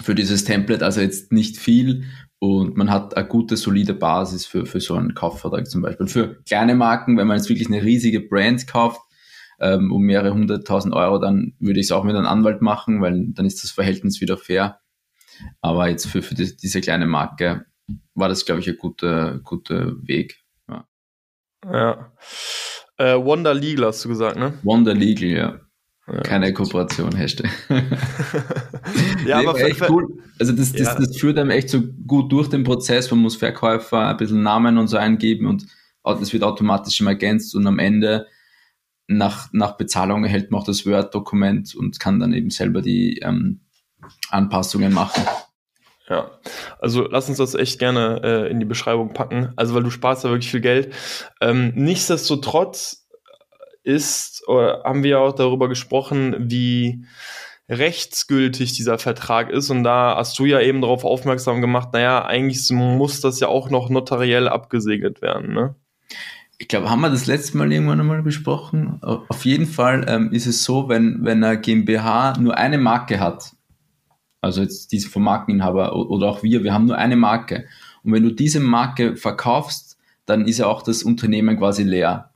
für 0.00 0.14
dieses 0.14 0.44
Template, 0.44 0.84
also 0.84 1.00
jetzt 1.00 1.32
nicht 1.32 1.56
viel 1.56 2.04
und 2.38 2.76
man 2.76 2.88
hat 2.88 3.16
eine 3.16 3.26
gute, 3.26 3.56
solide 3.56 3.94
Basis 3.94 4.46
für, 4.46 4.64
für 4.64 4.80
so 4.80 4.94
einen 4.94 5.14
Kaufvertrag 5.14 5.68
zum 5.68 5.82
Beispiel. 5.82 6.06
Für 6.06 6.40
kleine 6.44 6.76
Marken, 6.76 7.18
wenn 7.18 7.26
man 7.26 7.38
jetzt 7.38 7.48
wirklich 7.48 7.66
eine 7.66 7.82
riesige 7.82 8.20
Brand 8.20 8.68
kauft, 8.68 9.00
ähm, 9.60 9.92
um 9.92 10.02
mehrere 10.02 10.32
hunderttausend 10.32 10.94
Euro, 10.94 11.18
dann 11.18 11.54
würde 11.58 11.80
ich 11.80 11.86
es 11.86 11.92
auch 11.92 12.04
mit 12.04 12.16
einem 12.16 12.26
Anwalt 12.26 12.62
machen, 12.62 13.00
weil 13.00 13.26
dann 13.28 13.46
ist 13.46 13.62
das 13.62 13.70
Verhältnis 13.70 14.20
wieder 14.20 14.36
fair. 14.36 14.80
Aber 15.60 15.88
jetzt 15.88 16.06
für, 16.06 16.22
für 16.22 16.34
die, 16.34 16.56
diese 16.56 16.80
kleine 16.80 17.06
Marke 17.06 17.66
war 18.14 18.28
das, 18.28 18.44
glaube 18.44 18.60
ich, 18.60 18.68
ein 18.68 18.76
guter, 18.76 19.38
guter 19.38 19.94
Weg. 20.02 20.42
Ja. 20.68 20.86
ja. 21.64 22.12
Äh, 22.98 23.16
Wonder 23.16 23.54
Legal 23.54 23.86
hast 23.86 24.04
du 24.04 24.08
gesagt, 24.08 24.36
ne? 24.36 24.54
Wonder 24.62 24.94
Legal, 24.94 25.28
ja. 25.28 25.60
ja. 26.06 26.20
Keine 26.20 26.52
Kooperation, 26.52 27.16
Hashtag. 27.16 27.50
ja, 29.26 29.40
nee, 29.40 29.46
aber 29.46 29.60
echt 29.60 29.88
cool. 29.88 30.22
Also 30.38 30.52
das, 30.52 30.72
das, 30.72 30.86
ja. 30.86 30.98
das 30.98 31.16
führt 31.16 31.38
einem 31.38 31.50
echt 31.50 31.68
so 31.70 31.82
gut 32.06 32.30
durch 32.32 32.48
den 32.48 32.64
Prozess. 32.64 33.10
Man 33.10 33.20
muss 33.20 33.36
Verkäufer 33.36 34.08
ein 34.08 34.16
bisschen 34.16 34.42
Namen 34.42 34.78
und 34.78 34.88
so 34.88 34.96
eingeben 34.96 35.46
und 35.46 35.66
das 36.04 36.32
wird 36.32 36.42
automatisch 36.42 37.00
immer 37.00 37.10
ergänzt 37.10 37.54
und 37.54 37.66
am 37.66 37.78
Ende 37.78 38.26
nach, 39.16 39.48
nach 39.52 39.76
Bezahlung 39.76 40.24
erhält 40.24 40.50
man 40.50 40.60
auch 40.60 40.66
das 40.66 40.86
Word-Dokument 40.86 41.74
und 41.74 42.00
kann 42.00 42.20
dann 42.20 42.32
eben 42.32 42.50
selber 42.50 42.82
die 42.82 43.18
ähm, 43.18 43.60
Anpassungen 44.30 44.92
machen. 44.92 45.24
Ja, 46.08 46.30
also 46.78 47.06
lass 47.08 47.28
uns 47.28 47.38
das 47.38 47.54
echt 47.54 47.78
gerne 47.78 48.20
äh, 48.22 48.50
in 48.50 48.60
die 48.60 48.66
Beschreibung 48.66 49.14
packen. 49.14 49.52
Also, 49.56 49.74
weil 49.74 49.82
du 49.82 49.90
sparst 49.90 50.24
da 50.24 50.30
wirklich 50.30 50.50
viel 50.50 50.60
Geld. 50.60 50.92
Ähm, 51.40 51.72
nichtsdestotrotz 51.74 53.06
ist, 53.82 54.46
oder 54.46 54.82
haben 54.84 55.02
wir 55.02 55.20
auch 55.20 55.32
darüber 55.32 55.68
gesprochen, 55.68 56.36
wie 56.38 57.04
rechtsgültig 57.68 58.74
dieser 58.74 58.98
Vertrag 58.98 59.50
ist. 59.50 59.70
Und 59.70 59.84
da 59.84 60.16
hast 60.16 60.38
du 60.38 60.44
ja 60.44 60.60
eben 60.60 60.80
darauf 60.80 61.04
aufmerksam 61.04 61.60
gemacht, 61.60 61.90
naja, 61.92 62.24
eigentlich 62.24 62.70
muss 62.70 63.20
das 63.20 63.40
ja 63.40 63.48
auch 63.48 63.70
noch 63.70 63.88
notariell 63.88 64.48
abgesegnet 64.48 65.22
werden, 65.22 65.54
ne? 65.54 65.74
Ich 66.62 66.68
glaube, 66.68 66.88
haben 66.88 67.00
wir 67.00 67.10
das 67.10 67.26
letzte 67.26 67.58
Mal 67.58 67.72
irgendwann 67.72 67.98
einmal 67.98 68.22
besprochen. 68.22 69.02
Auf 69.02 69.44
jeden 69.44 69.66
Fall 69.66 70.06
ähm, 70.06 70.30
ist 70.30 70.46
es 70.46 70.62
so, 70.62 70.88
wenn, 70.88 71.24
wenn 71.24 71.42
eine 71.42 71.60
GmbH 71.60 72.38
nur 72.38 72.56
eine 72.56 72.78
Marke 72.78 73.18
hat, 73.18 73.56
also 74.40 74.62
jetzt 74.62 74.92
diese 74.92 75.08
vom 75.08 75.24
Markeninhaber 75.24 75.92
oder 75.96 76.28
auch 76.28 76.44
wir, 76.44 76.62
wir 76.62 76.72
haben 76.72 76.86
nur 76.86 76.96
eine 76.96 77.16
Marke. 77.16 77.64
Und 78.04 78.12
wenn 78.12 78.22
du 78.22 78.30
diese 78.30 78.60
Marke 78.60 79.16
verkaufst, 79.16 79.98
dann 80.24 80.46
ist 80.46 80.58
ja 80.58 80.68
auch 80.68 80.82
das 80.82 81.02
Unternehmen 81.02 81.58
quasi 81.58 81.82
leer. 81.82 82.30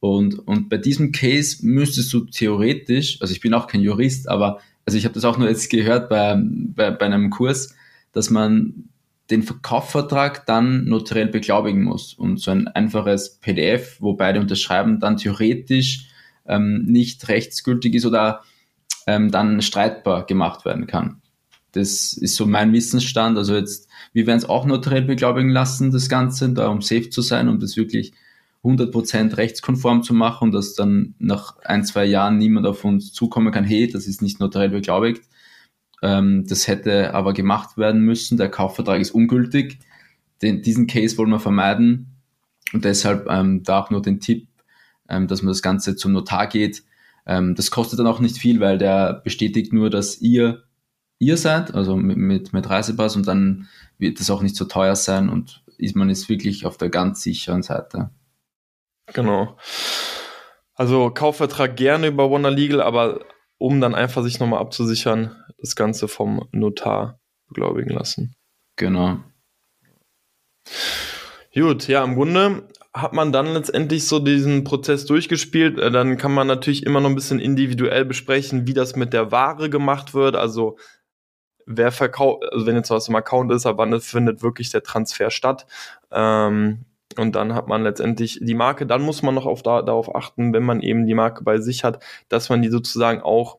Und, 0.00 0.40
und 0.40 0.68
bei 0.68 0.78
diesem 0.78 1.12
Case 1.12 1.64
müsstest 1.64 2.12
du 2.12 2.24
theoretisch, 2.24 3.20
also 3.20 3.32
ich 3.32 3.40
bin 3.40 3.54
auch 3.54 3.68
kein 3.68 3.80
Jurist, 3.80 4.28
aber 4.28 4.58
also 4.86 4.98
ich 4.98 5.04
habe 5.04 5.14
das 5.14 5.24
auch 5.24 5.38
nur 5.38 5.48
jetzt 5.48 5.70
gehört 5.70 6.08
bei, 6.08 6.36
bei, 6.36 6.90
bei 6.90 7.06
einem 7.06 7.30
Kurs, 7.30 7.76
dass 8.10 8.28
man 8.28 8.88
den 9.32 9.42
Verkaufsvertrag 9.42 10.46
dann 10.46 10.84
notariell 10.84 11.28
beglaubigen 11.28 11.82
muss. 11.82 12.14
Und 12.14 12.38
so 12.38 12.50
ein 12.50 12.68
einfaches 12.68 13.38
PDF, 13.40 13.96
wo 14.00 14.12
beide 14.12 14.40
unterschreiben, 14.40 15.00
dann 15.00 15.16
theoretisch 15.16 16.08
ähm, 16.46 16.84
nicht 16.84 17.26
rechtsgültig 17.28 17.94
ist 17.94 18.06
oder 18.06 18.42
ähm, 19.06 19.30
dann 19.30 19.62
streitbar 19.62 20.26
gemacht 20.26 20.64
werden 20.64 20.86
kann. 20.86 21.22
Das 21.72 22.12
ist 22.12 22.36
so 22.36 22.46
mein 22.46 22.72
Wissensstand. 22.74 23.38
Also 23.38 23.54
jetzt, 23.54 23.88
wir 24.12 24.26
werden 24.26 24.38
es 24.38 24.48
auch 24.48 24.66
notariell 24.66 25.02
beglaubigen 25.02 25.50
lassen, 25.50 25.90
das 25.90 26.10
Ganze, 26.10 26.52
da 26.52 26.68
um 26.68 26.82
safe 26.82 27.08
zu 27.08 27.22
sein, 27.22 27.48
um 27.48 27.58
das 27.58 27.76
wirklich 27.76 28.12
100% 28.62 29.38
rechtskonform 29.38 30.02
zu 30.02 30.12
machen 30.12 30.48
und 30.48 30.52
dass 30.52 30.74
dann 30.74 31.14
nach 31.18 31.56
ein, 31.64 31.84
zwei 31.84 32.04
Jahren 32.04 32.36
niemand 32.36 32.66
auf 32.66 32.84
uns 32.84 33.12
zukommen 33.12 33.50
kann, 33.50 33.64
hey, 33.64 33.88
das 33.88 34.06
ist 34.06 34.20
nicht 34.20 34.38
notariell 34.38 34.70
beglaubigt. 34.70 35.22
Ähm, 36.02 36.46
das 36.46 36.68
hätte 36.68 37.14
aber 37.14 37.32
gemacht 37.32 37.78
werden 37.78 38.02
müssen. 38.02 38.36
Der 38.36 38.50
Kaufvertrag 38.50 39.00
ist 39.00 39.12
ungültig. 39.12 39.78
Den, 40.42 40.62
diesen 40.62 40.86
Case 40.86 41.16
wollen 41.16 41.30
wir 41.30 41.40
vermeiden. 41.40 42.16
Und 42.72 42.84
deshalb 42.84 43.28
ähm, 43.30 43.62
da 43.62 43.80
auch 43.80 43.90
nur 43.90 44.02
den 44.02 44.20
Tipp, 44.20 44.48
ähm, 45.08 45.28
dass 45.28 45.42
man 45.42 45.52
das 45.52 45.62
Ganze 45.62 45.96
zum 45.96 46.12
Notar 46.12 46.46
geht. 46.48 46.82
Ähm, 47.26 47.54
das 47.54 47.70
kostet 47.70 47.98
dann 47.98 48.06
auch 48.06 48.20
nicht 48.20 48.38
viel, 48.38 48.60
weil 48.60 48.78
der 48.78 49.14
bestätigt 49.24 49.72
nur, 49.72 49.90
dass 49.90 50.20
ihr 50.20 50.64
ihr 51.22 51.36
seid, 51.36 51.72
also 51.72 51.94
mit, 51.94 52.16
mit, 52.16 52.52
mit 52.52 52.68
Reisepass 52.68 53.14
und 53.14 53.28
dann 53.28 53.68
wird 53.96 54.18
das 54.18 54.28
auch 54.28 54.42
nicht 54.42 54.56
so 54.56 54.64
teuer 54.64 54.96
sein 54.96 55.28
und 55.28 55.62
ist, 55.78 55.94
man 55.94 56.10
ist 56.10 56.28
wirklich 56.28 56.66
auf 56.66 56.76
der 56.76 56.90
ganz 56.90 57.22
sicheren 57.22 57.62
Seite. 57.62 58.10
Genau. 59.12 59.56
Also 60.74 61.10
Kaufvertrag 61.10 61.76
gerne 61.76 62.08
über 62.08 62.28
Wonder 62.28 62.50
Legal, 62.50 62.80
aber 62.80 63.20
um 63.58 63.80
dann 63.80 63.94
einfach 63.94 64.24
sich 64.24 64.40
nochmal 64.40 64.60
abzusichern, 64.60 65.36
das 65.62 65.76
Ganze 65.76 66.08
vom 66.08 66.46
Notar 66.52 67.18
beglaubigen 67.48 67.90
lassen. 67.90 68.34
Genau. 68.76 69.18
Gut, 71.54 71.88
ja, 71.88 72.04
im 72.04 72.14
Grunde 72.14 72.68
hat 72.94 73.12
man 73.14 73.32
dann 73.32 73.46
letztendlich 73.46 74.06
so 74.06 74.18
diesen 74.18 74.64
Prozess 74.64 75.06
durchgespielt. 75.06 75.78
Äh, 75.78 75.90
dann 75.90 76.18
kann 76.18 76.32
man 76.32 76.46
natürlich 76.46 76.84
immer 76.84 77.00
noch 77.00 77.08
ein 77.08 77.14
bisschen 77.14 77.40
individuell 77.40 78.04
besprechen, 78.04 78.66
wie 78.66 78.74
das 78.74 78.96
mit 78.96 79.12
der 79.12 79.30
Ware 79.32 79.70
gemacht 79.70 80.14
wird. 80.14 80.36
Also 80.36 80.76
wer 81.66 81.92
verkauft, 81.92 82.44
also 82.50 82.66
wenn 82.66 82.76
jetzt 82.76 82.90
was 82.90 83.08
im 83.08 83.16
Account 83.16 83.52
ist, 83.52 83.66
ab 83.66 83.78
wann 83.78 83.98
findet 84.00 84.42
wirklich 84.42 84.70
der 84.70 84.82
Transfer 84.82 85.30
statt. 85.30 85.66
Ähm, 86.10 86.84
und 87.18 87.36
dann 87.36 87.54
hat 87.54 87.68
man 87.68 87.82
letztendlich 87.82 88.38
die 88.42 88.54
Marke, 88.54 88.86
dann 88.86 89.02
muss 89.02 89.22
man 89.22 89.34
noch 89.34 89.46
auf 89.46 89.62
da, 89.62 89.82
darauf 89.82 90.14
achten, 90.14 90.52
wenn 90.52 90.62
man 90.62 90.80
eben 90.80 91.06
die 91.06 91.14
Marke 91.14 91.44
bei 91.44 91.58
sich 91.58 91.84
hat, 91.84 92.02
dass 92.28 92.48
man 92.48 92.62
die 92.62 92.70
sozusagen 92.70 93.20
auch 93.20 93.58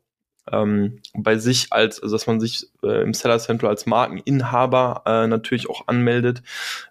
ähm, 0.52 1.00
bei 1.14 1.38
sich 1.38 1.68
als, 1.72 2.02
also 2.02 2.16
dass 2.16 2.28
man 2.28 2.40
sich 2.40 2.68
äh, 2.84 3.02
im 3.02 3.14
Seller 3.14 3.40
Central 3.40 3.70
als 3.72 3.86
Markeninhaber 3.86 5.04
äh, 5.06 5.28
natürlich 5.28 5.70
auch 5.70 5.88
anmeldet. 5.88 6.44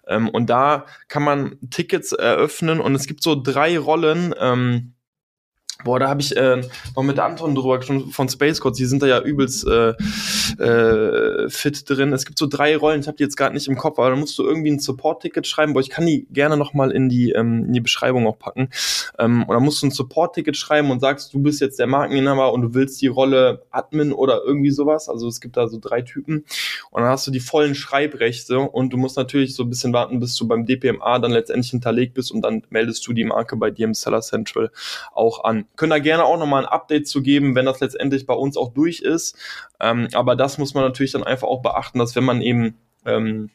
Ähm, 0.07 0.29
und 0.29 0.49
da 0.49 0.85
kann 1.07 1.23
man 1.23 1.57
Tickets 1.69 2.11
eröffnen 2.11 2.79
und 2.79 2.95
es 2.95 3.07
gibt 3.07 3.23
so 3.23 3.39
drei 3.41 3.77
Rollen. 3.77 4.33
Ähm, 4.39 4.93
Boah, 5.83 5.99
da 5.99 6.07
habe 6.09 6.21
ich 6.21 6.35
äh, 6.35 6.61
noch 6.95 7.03
mit 7.03 7.19
Anton 7.19 7.55
drüber 7.55 7.77
gesprochen 7.77 8.11
von 8.11 8.29
Space 8.29 8.61
Codes. 8.61 8.77
Die 8.77 8.85
sind 8.85 9.01
da 9.01 9.07
ja 9.07 9.21
übelst 9.21 9.67
äh, 9.67 9.93
äh, 10.61 11.49
fit 11.49 11.89
drin. 11.89 12.13
Es 12.13 12.25
gibt 12.25 12.37
so 12.37 12.47
drei 12.47 12.77
Rollen, 12.77 13.01
ich 13.01 13.07
habe 13.07 13.17
die 13.17 13.23
jetzt 13.23 13.35
gerade 13.35 13.53
nicht 13.53 13.67
im 13.67 13.77
Kopf, 13.77 13.99
aber 13.99 14.09
da 14.09 14.15
musst 14.15 14.37
du 14.37 14.43
irgendwie 14.43 14.71
ein 14.71 14.79
Support-Ticket 14.79 15.45
schreiben. 15.47 15.73
Boah, 15.73 15.81
ich 15.81 15.89
kann 15.89 16.05
die 16.05 16.25
gerne 16.31 16.57
nochmal 16.57 16.91
in 16.91 17.09
die 17.09 17.31
ähm, 17.31 17.65
in 17.65 17.73
die 17.73 17.81
Beschreibung 17.81 18.27
auch 18.27 18.39
packen. 18.39 18.69
Ähm, 19.19 19.43
und 19.43 19.53
dann 19.53 19.63
musst 19.63 19.81
du 19.81 19.87
ein 19.87 19.91
Support-Ticket 19.91 20.55
schreiben 20.57 20.91
und 20.91 20.99
sagst, 20.99 21.33
du 21.33 21.39
bist 21.41 21.61
jetzt 21.61 21.79
der 21.79 21.87
Markeninhaber 21.87 22.53
und 22.53 22.61
du 22.61 22.73
willst 22.73 23.01
die 23.01 23.07
Rolle 23.07 23.63
Admin 23.71 24.13
oder 24.13 24.41
irgendwie 24.45 24.71
sowas. 24.71 25.09
Also 25.09 25.27
es 25.27 25.41
gibt 25.41 25.57
da 25.57 25.67
so 25.67 25.79
drei 25.79 26.01
Typen. 26.01 26.45
Und 26.91 27.01
dann 27.01 27.09
hast 27.09 27.27
du 27.27 27.31
die 27.31 27.39
vollen 27.39 27.75
Schreibrechte 27.75 28.59
und 28.59 28.91
du 28.93 28.97
musst 28.97 29.17
natürlich 29.17 29.55
so 29.55 29.63
ein 29.63 29.69
bisschen 29.69 29.93
warten, 29.93 30.19
bis 30.19 30.35
du 30.35 30.47
beim 30.47 30.65
DPMA 30.65 31.19
dann 31.19 31.31
letztendlich 31.31 31.71
hinterlegt 31.71 32.13
bist 32.13 32.31
und 32.31 32.41
dann 32.41 32.63
meldest 32.69 33.05
du 33.07 33.13
die 33.13 33.23
Marke 33.23 33.55
bei 33.55 33.71
dir 33.71 33.85
im 33.85 33.93
Seller 33.93 34.21
Central 34.21 34.71
auch 35.13 35.43
an 35.43 35.65
können 35.75 35.89
da 35.89 35.99
gerne 35.99 36.23
auch 36.23 36.37
nochmal 36.37 36.63
ein 36.63 36.71
Update 36.71 37.07
zu 37.07 37.21
geben, 37.21 37.55
wenn 37.55 37.65
das 37.65 37.79
letztendlich 37.79 38.25
bei 38.25 38.33
uns 38.33 38.57
auch 38.57 38.73
durch 38.73 38.99
ist. 38.99 39.35
Ähm, 39.79 40.07
aber 40.13 40.35
das 40.35 40.57
muss 40.57 40.73
man 40.73 40.83
natürlich 40.83 41.11
dann 41.11 41.23
einfach 41.23 41.47
auch 41.47 41.61
beachten, 41.61 41.99
dass 41.99 42.15
wenn 42.15 42.23
man 42.23 42.41
eben 42.41 42.75
ähm, 43.05 43.49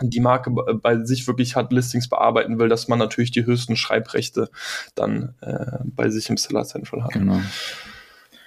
die 0.00 0.20
Marke 0.20 0.50
bei 0.50 1.04
sich 1.04 1.26
wirklich 1.26 1.56
hat, 1.56 1.72
Listings 1.72 2.08
bearbeiten 2.08 2.58
will, 2.58 2.68
dass 2.68 2.88
man 2.88 2.98
natürlich 2.98 3.30
die 3.30 3.46
höchsten 3.46 3.76
Schreibrechte 3.76 4.50
dann 4.94 5.34
äh, 5.40 5.78
bei 5.84 6.08
sich 6.10 6.28
im 6.30 6.36
Seller 6.36 6.64
Central 6.64 7.04
hat. 7.04 7.12
Genau. 7.12 7.40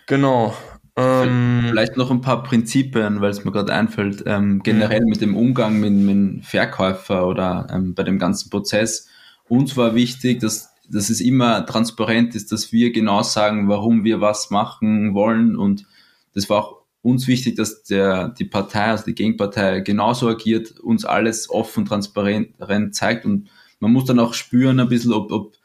Genau. 0.07 0.55
Ähm, 0.95 1.65
Vielleicht 1.69 1.95
noch 1.95 2.09
ein 2.09 2.21
paar 2.21 2.43
Prinzipien, 2.43 3.21
weil 3.21 3.29
es 3.29 3.45
mir 3.45 3.51
gerade 3.51 3.73
einfällt, 3.73 4.23
ähm, 4.25 4.63
generell 4.63 5.05
mit 5.05 5.21
dem 5.21 5.37
Umgang 5.37 5.79
mit, 5.79 5.93
mit 5.93 6.45
Verkäufer 6.45 7.27
oder 7.27 7.67
ähm, 7.71 7.93
bei 7.93 8.03
dem 8.03 8.17
ganzen 8.17 8.49
Prozess. 8.49 9.07
Uns 9.47 9.77
war 9.77 9.95
wichtig, 9.95 10.39
dass 10.39 10.73
dass 10.89 11.09
es 11.09 11.21
immer 11.21 11.65
transparent 11.65 12.35
ist, 12.35 12.51
dass 12.51 12.71
wir 12.71 12.91
genau 12.91 13.23
sagen, 13.23 13.67
warum 13.67 14.03
wir 14.03 14.21
was 14.21 14.49
machen 14.49 15.13
wollen. 15.13 15.55
Und 15.55 15.85
das 16.33 16.49
war 16.49 16.63
auch 16.63 16.77
uns 17.01 17.27
wichtig, 17.27 17.55
dass 17.55 17.83
der, 17.83 18.29
die 18.29 18.45
Partei, 18.45 18.85
also 18.85 19.05
die 19.05 19.15
Gegenpartei, 19.15 19.81
genauso 19.81 20.27
agiert, 20.27 20.79
uns 20.79 21.05
alles 21.05 21.49
offen, 21.49 21.85
transparent 21.85 22.95
zeigt. 22.95 23.25
Und 23.25 23.49
man 23.79 23.91
muss 23.91 24.05
dann 24.05 24.19
auch 24.19 24.33
spüren 24.33 24.79
ein 24.79 24.89
bisschen, 24.89 25.13
ob, 25.13 25.31
ob, 25.31 25.55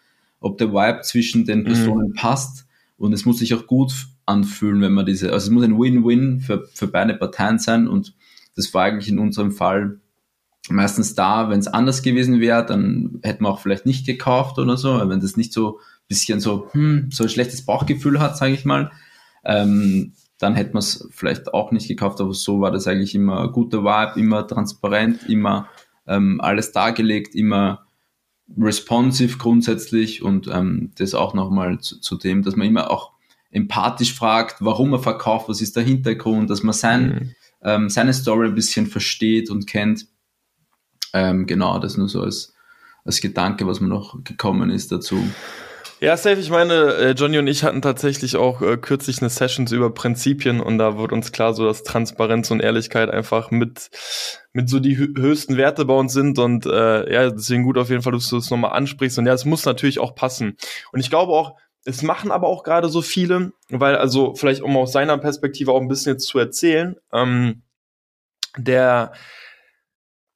ob 0.41 0.59
der 0.59 0.73
Vibe 0.73 1.03
zwischen 1.03 1.45
den 1.45 1.61
mhm. 1.61 1.65
Personen 1.65 2.09
mhm. 2.09 2.15
passt. 2.15 2.67
Und 2.97 3.13
es 3.13 3.25
muss 3.25 3.39
sich 3.39 3.55
auch 3.55 3.67
gut 3.67 3.93
anfühlen, 4.27 4.81
wenn 4.81 4.93
man 4.93 5.07
diese, 5.07 5.33
also 5.33 5.47
es 5.47 5.51
muss 5.51 5.65
ein 5.65 5.79
Win-Win 5.79 6.41
für, 6.41 6.69
für 6.75 6.87
beide 6.87 7.15
Parteien 7.15 7.59
sein. 7.59 7.89
Und 7.89 8.15
das 8.55 8.73
war 8.75 8.85
eigentlich 8.85 9.09
in 9.09 9.19
unserem 9.19 9.53
Fall 9.53 10.01
meistens 10.69 11.15
da, 11.15 11.51
wenn 11.51 11.59
es 11.59 11.69
anders 11.69 12.03
gewesen 12.03 12.41
wäre, 12.41 12.65
dann 12.65 13.21
hätten 13.23 13.45
wir 13.45 13.51
auch 13.51 13.61
vielleicht 13.61 13.87
nicht 13.87 14.07
gekauft 14.07 14.59
oder 14.59 14.77
so, 14.77 15.09
wenn 15.09 15.21
das 15.21 15.37
nicht 15.37 15.53
so 15.53 15.81
bisschen 16.09 16.41
so, 16.41 16.69
hm, 16.73 17.09
so 17.11 17.25
ein 17.25 17.31
schlechtes 17.31 17.65
Bauchgefühl 17.65 18.21
hat, 18.21 18.37
sage 18.37 18.53
ich 18.53 18.65
mal, 18.65 18.91
ähm, 19.45 20.13
dann 20.39 20.55
hätten 20.55 20.75
wir 20.75 20.81
es 20.81 21.09
vielleicht 21.11 21.55
auch 21.55 21.73
nicht 21.73 21.89
gekauft, 21.89 22.21
aber 22.21 22.35
so 22.35 22.61
war 22.61 22.71
das 22.71 22.87
eigentlich 22.87 23.15
immer 23.15 23.49
guter 23.49 23.85
Vibe, 23.85 24.21
immer 24.21 24.47
transparent, 24.47 25.29
immer 25.29 25.69
ähm, 26.07 26.41
alles 26.41 26.73
dargelegt, 26.73 27.35
immer 27.35 27.87
responsive 28.59 29.39
grundsätzlich 29.39 30.23
und 30.23 30.49
ähm, 30.49 30.93
das 30.97 31.15
auch 31.15 31.33
nochmal 31.35 31.79
zu, 31.79 32.01
zu 32.01 32.17
dem, 32.17 32.43
dass 32.43 32.57
man 32.57 32.67
immer 32.67 32.91
auch 32.91 33.13
empathisch 33.51 34.15
fragt, 34.15 34.57
warum 34.61 34.93
er 34.93 34.99
verkauft, 34.99 35.49
was 35.49 35.61
ist 35.61 35.77
der 35.77 35.85
Hintergrund, 35.85 36.51
dass 36.51 36.63
man 36.63 36.73
sein, 36.73 37.07
mhm. 37.07 37.35
ähm, 37.63 37.89
seine 37.89 38.13
Story 38.13 38.49
ein 38.49 38.55
bisschen 38.55 38.87
versteht 38.87 39.51
und 39.51 39.67
kennt 39.67 40.07
ähm, 41.13 41.47
genau, 41.47 41.79
das 41.79 41.97
nur 41.97 42.09
so 42.09 42.23
als, 42.23 42.55
als 43.05 43.21
Gedanke, 43.21 43.67
was 43.67 43.81
mir 43.81 43.89
noch 43.89 44.23
gekommen 44.25 44.71
ist 44.71 44.93
dazu. 44.93 45.23
Ja, 46.03 46.17
safe. 46.17 46.41
Ich 46.41 46.51
meine, 46.51 46.95
äh, 46.95 47.11
Johnny 47.13 47.39
und 47.39 47.47
ich 47.47 47.63
hatten 47.63 47.81
tatsächlich 47.81 48.35
auch 48.35 48.61
äh, 48.61 48.77
kürzlich 48.77 49.21
eine 49.21 49.31
Sessions 49.31 49.71
über 49.71 49.95
Prinzipien 49.95 50.61
und 50.61 50.79
da 50.79 50.99
wird 50.99 51.13
uns 51.13 51.31
klar, 51.31 51.55
so 51.55 51.65
dass 51.65 51.85
Transparenz 51.85 52.51
und 52.51 52.59
Ehrlichkeit 52.59 53.09
einfach 53.09 53.53
mit 53.53 53.89
mit 54.53 54.69
so 54.69 54.81
die 54.81 54.97
höchsten 54.97 55.57
Werte 55.57 55.85
bei 55.85 55.95
uns 55.95 56.13
sind 56.13 56.41
und 56.41 56.67
äh, 56.67 57.13
ja, 57.13 57.31
deswegen 57.31 57.63
gut 57.63 57.79
auf 57.79 57.89
jeden 57.89 58.03
Fall, 58.03 58.13
dass 58.15 58.29
du 58.29 58.35
das 58.35 58.51
nochmal 58.51 58.73
ansprichst 58.73 59.17
und 59.19 59.27
ja, 59.27 59.33
es 59.33 59.45
muss 59.45 59.65
natürlich 59.65 60.01
auch 60.01 60.17
passen. 60.17 60.57
Und 60.91 60.99
ich 60.99 61.09
glaube 61.09 61.31
auch, 61.31 61.57
es 61.85 62.03
machen 62.03 62.33
aber 62.33 62.49
auch 62.49 62.65
gerade 62.65 62.89
so 62.89 63.01
viele, 63.01 63.53
weil 63.69 63.95
also 63.97 64.35
vielleicht 64.35 64.63
um 64.63 64.77
aus 64.77 64.91
seiner 64.91 65.19
Perspektive 65.19 65.71
auch 65.71 65.81
ein 65.81 65.87
bisschen 65.89 66.15
jetzt 66.15 66.27
zu 66.27 66.41
erzählen, 66.41 66.97
ähm, 67.13 67.63
der 68.57 69.13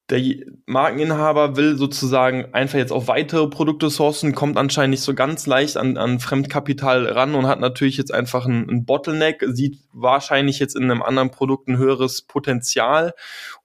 der 0.09 0.21
Markeninhaber 0.65 1.57
will 1.57 1.75
sozusagen 1.75 2.53
einfach 2.53 2.77
jetzt 2.77 2.93
auf 2.93 3.09
weitere 3.09 3.47
Produkte 3.47 3.89
sourcen, 3.89 4.33
kommt 4.33 4.57
anscheinend 4.57 4.91
nicht 4.91 5.03
so 5.03 5.13
ganz 5.13 5.45
leicht 5.47 5.75
an, 5.75 5.97
an 5.97 6.21
Fremdkapital 6.21 7.07
ran 7.07 7.35
und 7.35 7.47
hat 7.47 7.59
natürlich 7.59 7.97
jetzt 7.97 8.13
einfach 8.13 8.45
ein, 8.45 8.69
ein 8.69 8.85
Bottleneck, 8.85 9.43
sieht 9.49 9.79
wahrscheinlich 9.91 10.59
jetzt 10.59 10.77
in 10.77 10.83
einem 10.83 11.01
anderen 11.01 11.29
Produkt 11.29 11.67
ein 11.67 11.77
höheres 11.77 12.21
Potenzial 12.21 13.13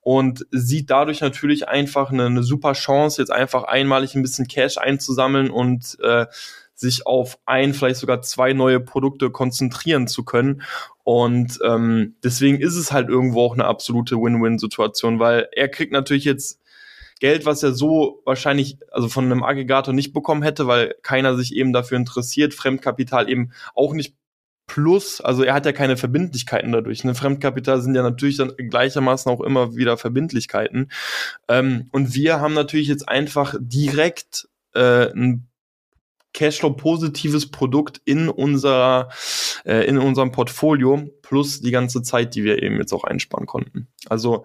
und 0.00 0.44
sieht 0.50 0.90
dadurch 0.90 1.20
natürlich 1.20 1.68
einfach 1.68 2.10
eine, 2.10 2.26
eine 2.26 2.42
super 2.42 2.72
Chance, 2.72 3.22
jetzt 3.22 3.30
einfach 3.30 3.62
einmalig 3.62 4.16
ein 4.16 4.22
bisschen 4.22 4.48
Cash 4.48 4.78
einzusammeln 4.78 5.48
und 5.48 5.96
äh, 6.02 6.26
sich 6.74 7.06
auf 7.06 7.38
ein, 7.46 7.72
vielleicht 7.72 7.96
sogar 7.96 8.20
zwei 8.22 8.52
neue 8.52 8.80
Produkte 8.80 9.30
konzentrieren 9.30 10.08
zu 10.08 10.24
können. 10.24 10.62
Und 11.04 11.58
ähm, 11.64 12.16
deswegen 12.22 12.60
ist 12.60 12.76
es 12.76 12.92
halt 12.92 13.08
irgendwo 13.08 13.42
auch 13.42 13.54
eine 13.54 13.64
absolute 13.64 14.16
Win-Win-Situation, 14.16 15.18
weil 15.18 15.48
er 15.52 15.68
kriegt 15.68 15.92
natürlich 15.92 16.24
jetzt 16.24 16.60
Geld, 17.20 17.46
was 17.46 17.62
er 17.62 17.72
so 17.72 18.20
wahrscheinlich, 18.24 18.78
also 18.90 19.08
von 19.08 19.26
einem 19.26 19.44
Aggregator 19.44 19.94
nicht 19.94 20.12
bekommen 20.12 20.42
hätte, 20.42 20.66
weil 20.66 20.94
keiner 21.02 21.36
sich 21.36 21.54
eben 21.54 21.72
dafür 21.72 21.96
interessiert, 21.96 22.54
Fremdkapital 22.54 23.30
eben 23.30 23.52
auch 23.74 23.94
nicht 23.94 24.16
plus, 24.66 25.20
also 25.20 25.42
er 25.42 25.54
hat 25.54 25.66
ja 25.66 25.72
keine 25.72 25.96
Verbindlichkeiten 25.96 26.72
dadurch. 26.72 27.04
Ne? 27.04 27.14
Fremdkapital 27.14 27.80
sind 27.80 27.94
ja 27.94 28.02
natürlich 28.02 28.38
dann 28.38 28.56
gleichermaßen 28.56 29.30
auch 29.30 29.40
immer 29.40 29.76
wieder 29.76 29.96
Verbindlichkeiten. 29.96 30.90
Ähm, 31.48 31.88
und 31.92 32.14
wir 32.14 32.40
haben 32.40 32.54
natürlich 32.54 32.88
jetzt 32.88 33.08
einfach 33.08 33.54
direkt 33.60 34.48
äh, 34.74 35.12
ein 35.12 35.46
Cashflow-positives 36.34 37.50
Produkt 37.50 38.00
in 38.04 38.28
unserer, 38.28 39.08
äh, 39.64 39.86
in 39.86 39.98
unserem 39.98 40.32
Portfolio, 40.32 41.10
plus 41.22 41.60
die 41.60 41.70
ganze 41.70 42.02
Zeit, 42.02 42.34
die 42.34 42.44
wir 42.44 42.62
eben 42.62 42.78
jetzt 42.78 42.92
auch 42.92 43.04
einsparen 43.04 43.46
konnten. 43.46 43.88
Also, 44.08 44.44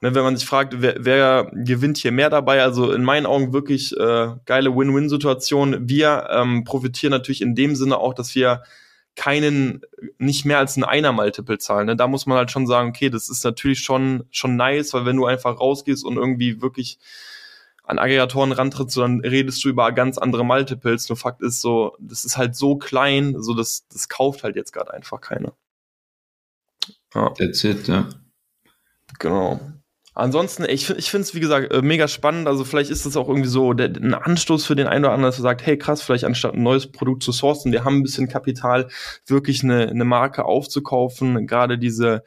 ne, 0.00 0.14
wenn 0.14 0.22
man 0.22 0.36
sich 0.36 0.46
fragt, 0.46 0.80
wer, 0.80 0.96
wer 0.98 1.50
gewinnt 1.54 1.98
hier 1.98 2.12
mehr 2.12 2.30
dabei, 2.30 2.62
also 2.62 2.92
in 2.92 3.04
meinen 3.04 3.26
Augen 3.26 3.52
wirklich 3.52 3.96
äh, 3.96 4.28
geile 4.44 4.74
Win-Win-Situation. 4.74 5.88
Wir 5.88 6.28
ähm, 6.30 6.64
profitieren 6.64 7.10
natürlich 7.10 7.42
in 7.42 7.54
dem 7.54 7.76
Sinne 7.76 7.98
auch, 7.98 8.14
dass 8.14 8.34
wir 8.34 8.62
keinen, 9.18 9.80
nicht 10.18 10.44
mehr 10.44 10.58
als 10.58 10.76
ein 10.76 10.84
Einer-Multiple 10.84 11.58
zahlen. 11.58 11.86
Ne? 11.86 11.96
Da 11.96 12.06
muss 12.06 12.26
man 12.26 12.38
halt 12.38 12.52
schon 12.52 12.68
sagen, 12.68 12.90
okay, 12.90 13.10
das 13.10 13.28
ist 13.28 13.44
natürlich 13.44 13.80
schon, 13.80 14.24
schon 14.30 14.54
nice, 14.54 14.94
weil 14.94 15.06
wenn 15.06 15.16
du 15.16 15.26
einfach 15.26 15.58
rausgehst 15.58 16.04
und 16.04 16.16
irgendwie 16.16 16.62
wirklich 16.62 16.98
an 17.88 17.98
Aggregatoren 17.98 18.52
rantrittst, 18.52 18.98
dann 18.98 19.20
redest 19.20 19.64
du 19.64 19.70
über 19.70 19.90
ganz 19.92 20.18
andere 20.18 20.44
Multiples. 20.44 21.08
Nur 21.08 21.16
Fakt 21.16 21.40
ist 21.40 21.62
so, 21.62 21.96
das 21.98 22.26
ist 22.26 22.36
halt 22.36 22.54
so 22.54 22.76
klein, 22.76 23.34
so 23.38 23.54
das, 23.54 23.86
das 23.88 24.10
kauft 24.10 24.44
halt 24.44 24.56
jetzt 24.56 24.72
gerade 24.72 24.92
einfach 24.92 25.22
keiner. 25.22 25.54
Ja. 27.14 27.30
That's 27.30 27.64
it, 27.64 27.88
ja. 27.88 28.10
Genau. 29.18 29.58
Ansonsten, 30.12 30.64
ich, 30.64 30.90
ich 30.90 31.10
finde 31.10 31.22
es, 31.22 31.34
wie 31.34 31.40
gesagt, 31.40 31.72
äh, 31.72 31.80
mega 31.80 32.08
spannend. 32.08 32.46
Also 32.46 32.64
vielleicht 32.64 32.90
ist 32.90 33.06
es 33.06 33.16
auch 33.16 33.28
irgendwie 33.28 33.48
so 33.48 33.72
der, 33.72 33.86
ein 33.86 34.12
Anstoß 34.12 34.66
für 34.66 34.76
den 34.76 34.86
einen 34.86 35.04
oder 35.04 35.14
anderen, 35.14 35.30
dass 35.30 35.38
er 35.38 35.42
sagt, 35.42 35.64
hey 35.64 35.78
krass, 35.78 36.02
vielleicht 36.02 36.24
anstatt 36.24 36.54
ein 36.54 36.62
neues 36.62 36.92
Produkt 36.92 37.22
zu 37.22 37.32
sourcen, 37.32 37.72
wir 37.72 37.84
haben 37.84 37.98
ein 37.98 38.02
bisschen 38.02 38.28
Kapital, 38.28 38.88
wirklich 39.26 39.62
eine, 39.62 39.88
eine 39.88 40.04
Marke 40.04 40.44
aufzukaufen. 40.44 41.46
Gerade 41.46 41.78
diese, 41.78 42.22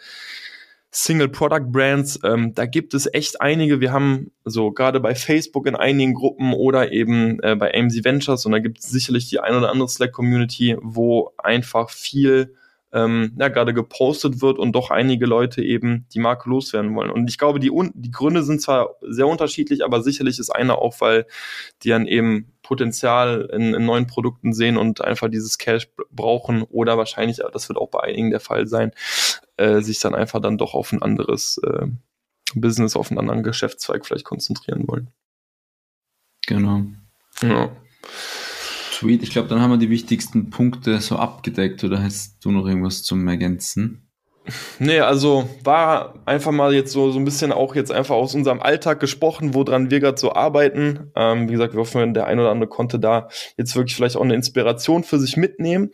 Single 0.92 1.30
Product 1.30 1.72
Brands, 1.72 2.20
ähm, 2.24 2.54
da 2.54 2.66
gibt 2.66 2.94
es 2.94 3.12
echt 3.14 3.40
einige. 3.40 3.80
Wir 3.80 3.94
haben 3.94 4.32
so 4.44 4.72
gerade 4.72 5.00
bei 5.00 5.16
Facebook 5.16 5.66
in 5.66 5.76
einigen 5.76 6.14
Gruppen 6.14 6.54
oder 6.54 6.92
eben 6.92 7.40
äh, 7.42 7.56
bei 7.56 7.74
AMC 7.74 8.04
Ventures 8.04 8.46
und 8.46 8.52
da 8.52 8.60
gibt 8.60 8.80
es 8.80 8.90
sicherlich 8.90 9.30
die 9.30 9.40
ein 9.40 9.56
oder 9.56 9.72
andere 9.72 9.88
Slack 9.88 10.12
Community, 10.12 10.76
wo 10.82 11.32
einfach 11.38 11.90
viel 11.90 12.56
ähm, 12.94 13.34
ja, 13.40 13.48
gerade 13.48 13.74
gepostet 13.74 14.42
wird 14.42 14.60
und 14.60 14.74
doch 14.74 14.92
einige 14.92 15.26
Leute 15.26 15.64
eben 15.64 16.06
die 16.14 16.20
Marke 16.20 16.50
loswerden 16.50 16.94
wollen. 16.96 17.10
Und 17.10 17.30
ich 17.30 17.38
glaube, 17.38 17.60
die, 17.60 17.72
die 17.94 18.12
Gründe 18.12 18.44
sind 18.44 18.62
zwar 18.62 18.96
sehr 19.02 19.28
unterschiedlich, 19.28 19.86
aber 19.86 20.04
sicherlich 20.04 20.40
ist 20.40 20.50
einer 20.50 20.80
auch, 20.80 21.00
weil 21.00 21.26
die 21.84 21.90
dann 21.90 22.06
eben 22.06 22.52
Potenzial 22.64 23.50
in, 23.54 23.74
in 23.74 23.86
neuen 23.86 24.08
Produkten 24.08 24.54
sehen 24.54 24.78
und 24.78 25.02
einfach 25.02 25.30
dieses 25.30 25.58
Cash 25.58 25.90
brauchen 26.12 26.64
oder 26.64 26.98
wahrscheinlich, 26.98 27.42
das 27.54 27.70
wird 27.70 27.80
auch 27.80 27.90
bei 27.90 28.02
einigen 28.02 28.30
der 28.30 28.40
Fall 28.40 28.68
sein, 28.68 28.92
äh, 29.62 29.82
sich 29.82 30.00
dann 30.00 30.16
einfach 30.16 30.42
dann 30.42 30.58
doch 30.58 30.74
auf 30.74 30.92
ein 30.92 31.02
anderes 31.02 31.60
äh, 31.64 31.88
Business, 32.56 32.96
auf 32.96 33.12
einen 33.12 33.20
anderen 33.20 33.44
Geschäftszweig 33.44 34.06
vielleicht 34.06 34.26
konzentrieren 34.26 34.88
wollen. 34.88 35.10
Genau. 36.48 36.82
Ja. 37.42 37.70
Sweet, 38.92 39.24
ich 39.24 39.32
glaube, 39.32 39.48
dann 39.48 39.62
haben 39.62 39.72
wir 39.72 39.78
die 39.78 39.90
wichtigsten 39.90 40.50
Punkte 40.50 41.00
so 41.00 41.16
abgedeckt 41.16 41.84
oder 41.84 42.04
hast 42.04 42.44
du 42.44 42.52
noch 42.52 42.68
irgendwas 42.68 43.04
zum 43.04 43.28
Ergänzen? 43.28 44.08
Nee, 44.80 45.00
also 45.00 45.48
war 45.64 46.16
einfach 46.26 46.52
mal 46.52 46.74
jetzt 46.74 46.92
so, 46.92 47.12
so 47.12 47.20
ein 47.20 47.26
bisschen 47.26 47.52
auch 47.52 47.76
jetzt 47.76 47.92
einfach 47.92 48.16
aus 48.16 48.34
unserem 48.34 48.60
Alltag 48.60 49.00
gesprochen, 49.00 49.54
woran 49.54 49.92
wir 49.92 50.00
gerade 50.00 50.20
so 50.20 50.34
arbeiten. 50.34 51.12
Ähm, 51.16 51.48
wie 51.48 51.54
gesagt, 51.54 51.74
wir 51.74 51.80
hoffen, 51.80 52.14
der 52.14 52.26
ein 52.26 52.40
oder 52.40 52.50
andere 52.50 52.70
konnte 52.70 53.00
da 53.00 53.30
jetzt 53.58 53.76
wirklich 53.76 53.96
vielleicht 53.96 54.18
auch 54.18 54.24
eine 54.24 54.34
Inspiration 54.34 55.04
für 55.04 55.20
sich 55.20 55.38
mitnehmen. 55.38 55.92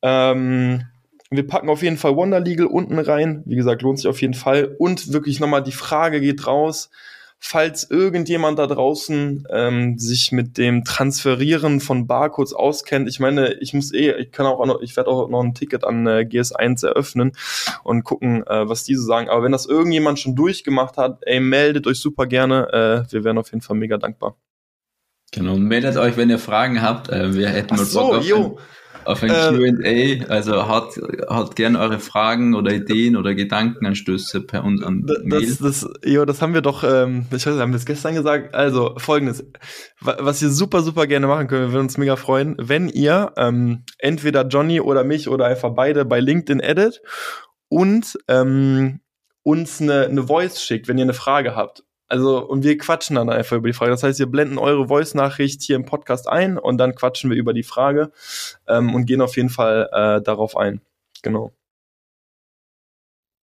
Ähm, 0.00 0.84
wir 1.32 1.46
packen 1.46 1.68
auf 1.68 1.82
jeden 1.82 1.96
Fall 1.96 2.16
Wonder 2.16 2.40
Legal 2.40 2.66
unten 2.66 2.98
rein. 2.98 3.42
Wie 3.46 3.56
gesagt, 3.56 3.82
lohnt 3.82 3.98
sich 3.98 4.08
auf 4.08 4.20
jeden 4.20 4.34
Fall. 4.34 4.74
Und 4.78 5.12
wirklich 5.12 5.40
nochmal 5.40 5.62
die 5.62 5.72
Frage 5.72 6.20
geht 6.20 6.46
raus 6.46 6.90
falls 7.44 7.90
irgendjemand 7.90 8.60
da 8.60 8.68
draußen 8.68 9.48
ähm, 9.50 9.98
sich 9.98 10.30
mit 10.30 10.58
dem 10.58 10.84
Transferieren 10.84 11.80
von 11.80 12.06
Barcodes 12.06 12.52
auskennt, 12.52 13.08
ich 13.08 13.18
meine, 13.18 13.54
ich 13.54 13.74
muss 13.74 13.92
eh, 13.92 14.12
ich 14.12 14.30
kann 14.30 14.46
auch 14.46 14.64
noch, 14.64 14.80
ich 14.80 14.96
werde 14.96 15.10
auch 15.10 15.28
noch 15.28 15.42
ein 15.42 15.52
Ticket 15.52 15.82
an 15.82 16.06
äh, 16.06 16.20
GS1 16.20 16.86
eröffnen 16.86 17.32
und 17.82 18.04
gucken, 18.04 18.46
äh, 18.46 18.68
was 18.68 18.84
diese 18.84 19.02
sagen. 19.02 19.28
Aber 19.28 19.42
wenn 19.42 19.50
das 19.50 19.66
irgendjemand 19.66 20.20
schon 20.20 20.36
durchgemacht 20.36 20.96
hat, 20.96 21.18
ey, 21.22 21.40
meldet 21.40 21.88
euch 21.88 21.98
super 21.98 22.26
gerne. 22.26 23.06
Äh, 23.08 23.12
wir 23.12 23.24
wären 23.24 23.38
auf 23.38 23.50
jeden 23.50 23.60
Fall 23.60 23.76
mega 23.76 23.98
dankbar. 23.98 24.36
Genau, 25.32 25.56
meldet 25.56 25.96
euch, 25.96 26.16
wenn 26.16 26.30
ihr 26.30 26.38
Fragen 26.38 26.80
habt. 26.80 27.08
Äh, 27.08 27.34
wir 27.34 27.48
hätten 27.48 27.74
mal 27.74 27.84
so, 27.84 28.18
jo 28.18 28.58
auf 29.04 29.22
ein 29.22 29.30
äh, 29.30 30.18
QA. 30.20 30.32
Also 30.32 30.68
hat, 30.68 31.00
hat 31.28 31.56
gerne 31.56 31.78
eure 31.78 31.98
Fragen 31.98 32.54
oder 32.54 32.72
Ideen 32.72 33.16
oder 33.16 33.34
Gedankenanstöße 33.34 34.42
per 34.42 34.64
uns 34.64 34.82
an 34.82 35.06
Mail. 35.24 35.46
Das, 35.46 35.58
das, 35.58 35.88
jo, 36.04 36.24
das 36.24 36.42
haben 36.42 36.54
wir 36.54 36.62
doch, 36.62 36.84
ähm, 36.84 37.26
ich 37.30 37.46
weiß 37.46 37.58
haben 37.58 37.72
wir 37.72 37.76
es 37.76 37.86
gestern 37.86 38.14
gesagt. 38.14 38.54
Also 38.54 38.94
folgendes, 38.98 39.44
was 40.00 40.42
ihr 40.42 40.50
super, 40.50 40.82
super 40.82 41.06
gerne 41.06 41.26
machen 41.26 41.48
könnt, 41.48 41.68
wir 41.68 41.72
würden 41.72 41.86
uns 41.86 41.98
mega 41.98 42.16
freuen, 42.16 42.56
wenn 42.58 42.88
ihr 42.88 43.32
ähm, 43.36 43.84
entweder 43.98 44.46
Johnny 44.46 44.80
oder 44.80 45.04
mich 45.04 45.28
oder 45.28 45.46
einfach 45.46 45.70
beide 45.70 46.04
bei 46.04 46.20
LinkedIn 46.20 46.60
edit 46.60 47.00
und 47.68 48.18
ähm, 48.28 49.00
uns 49.42 49.80
eine, 49.80 50.06
eine 50.06 50.26
Voice 50.26 50.62
schickt, 50.62 50.88
wenn 50.88 50.98
ihr 50.98 51.04
eine 51.04 51.14
Frage 51.14 51.56
habt. 51.56 51.84
Also, 52.12 52.46
und 52.46 52.62
wir 52.62 52.76
quatschen 52.76 53.16
dann 53.16 53.30
einfach 53.30 53.56
über 53.56 53.68
die 53.68 53.72
Frage. 53.72 53.90
Das 53.90 54.02
heißt, 54.02 54.18
wir 54.18 54.26
blenden 54.26 54.58
eure 54.58 54.88
Voice-Nachricht 54.88 55.62
hier 55.62 55.76
im 55.76 55.86
Podcast 55.86 56.28
ein 56.28 56.58
und 56.58 56.76
dann 56.76 56.94
quatschen 56.94 57.30
wir 57.30 57.38
über 57.38 57.54
die 57.54 57.62
Frage 57.62 58.12
ähm, 58.68 58.94
und 58.94 59.06
gehen 59.06 59.22
auf 59.22 59.34
jeden 59.38 59.48
Fall 59.48 59.88
äh, 59.90 60.20
darauf 60.20 60.54
ein. 60.54 60.82
Genau. 61.22 61.52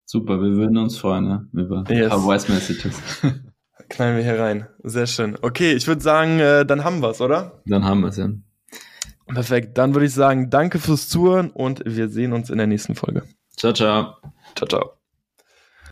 Super, 0.06 0.40
wir 0.40 0.52
würden 0.52 0.78
uns 0.78 1.00
freuen, 1.00 1.28
ne? 1.28 1.48
Über 1.52 1.84
yes. 1.90 2.14
Voice 2.14 2.48
Messages. 2.48 3.02
Knallen 3.90 4.18
wir 4.18 4.24
hier 4.24 4.40
rein. 4.40 4.68
Sehr 4.84 5.08
schön. 5.08 5.36
Okay, 5.42 5.74
ich 5.74 5.88
würde 5.88 6.04
sagen, 6.04 6.40
äh, 6.40 6.64
dann 6.64 6.84
haben 6.84 7.02
wir 7.02 7.10
es, 7.10 7.22
oder? 7.22 7.64
Dann 7.66 7.86
haben 7.86 8.02
wir 8.02 8.10
es, 8.10 8.18
ja. 8.18 8.30
Perfekt. 9.26 9.80
Dann 9.80 9.96
würde 9.96 10.06
ich 10.06 10.14
sagen, 10.14 10.52
danke 10.52 10.78
fürs 10.78 11.10
Zuhören 11.10 11.50
und 11.50 11.82
wir 11.88 12.08
sehen 12.08 12.34
uns 12.34 12.52
in 12.52 12.60
der 12.60 12.68
nächsten 12.68 12.94
Folge. 12.94 13.24
Ciao, 13.58 13.74
ciao. 13.74 14.18
Ciao, 14.56 14.68
ciao. 14.68 14.99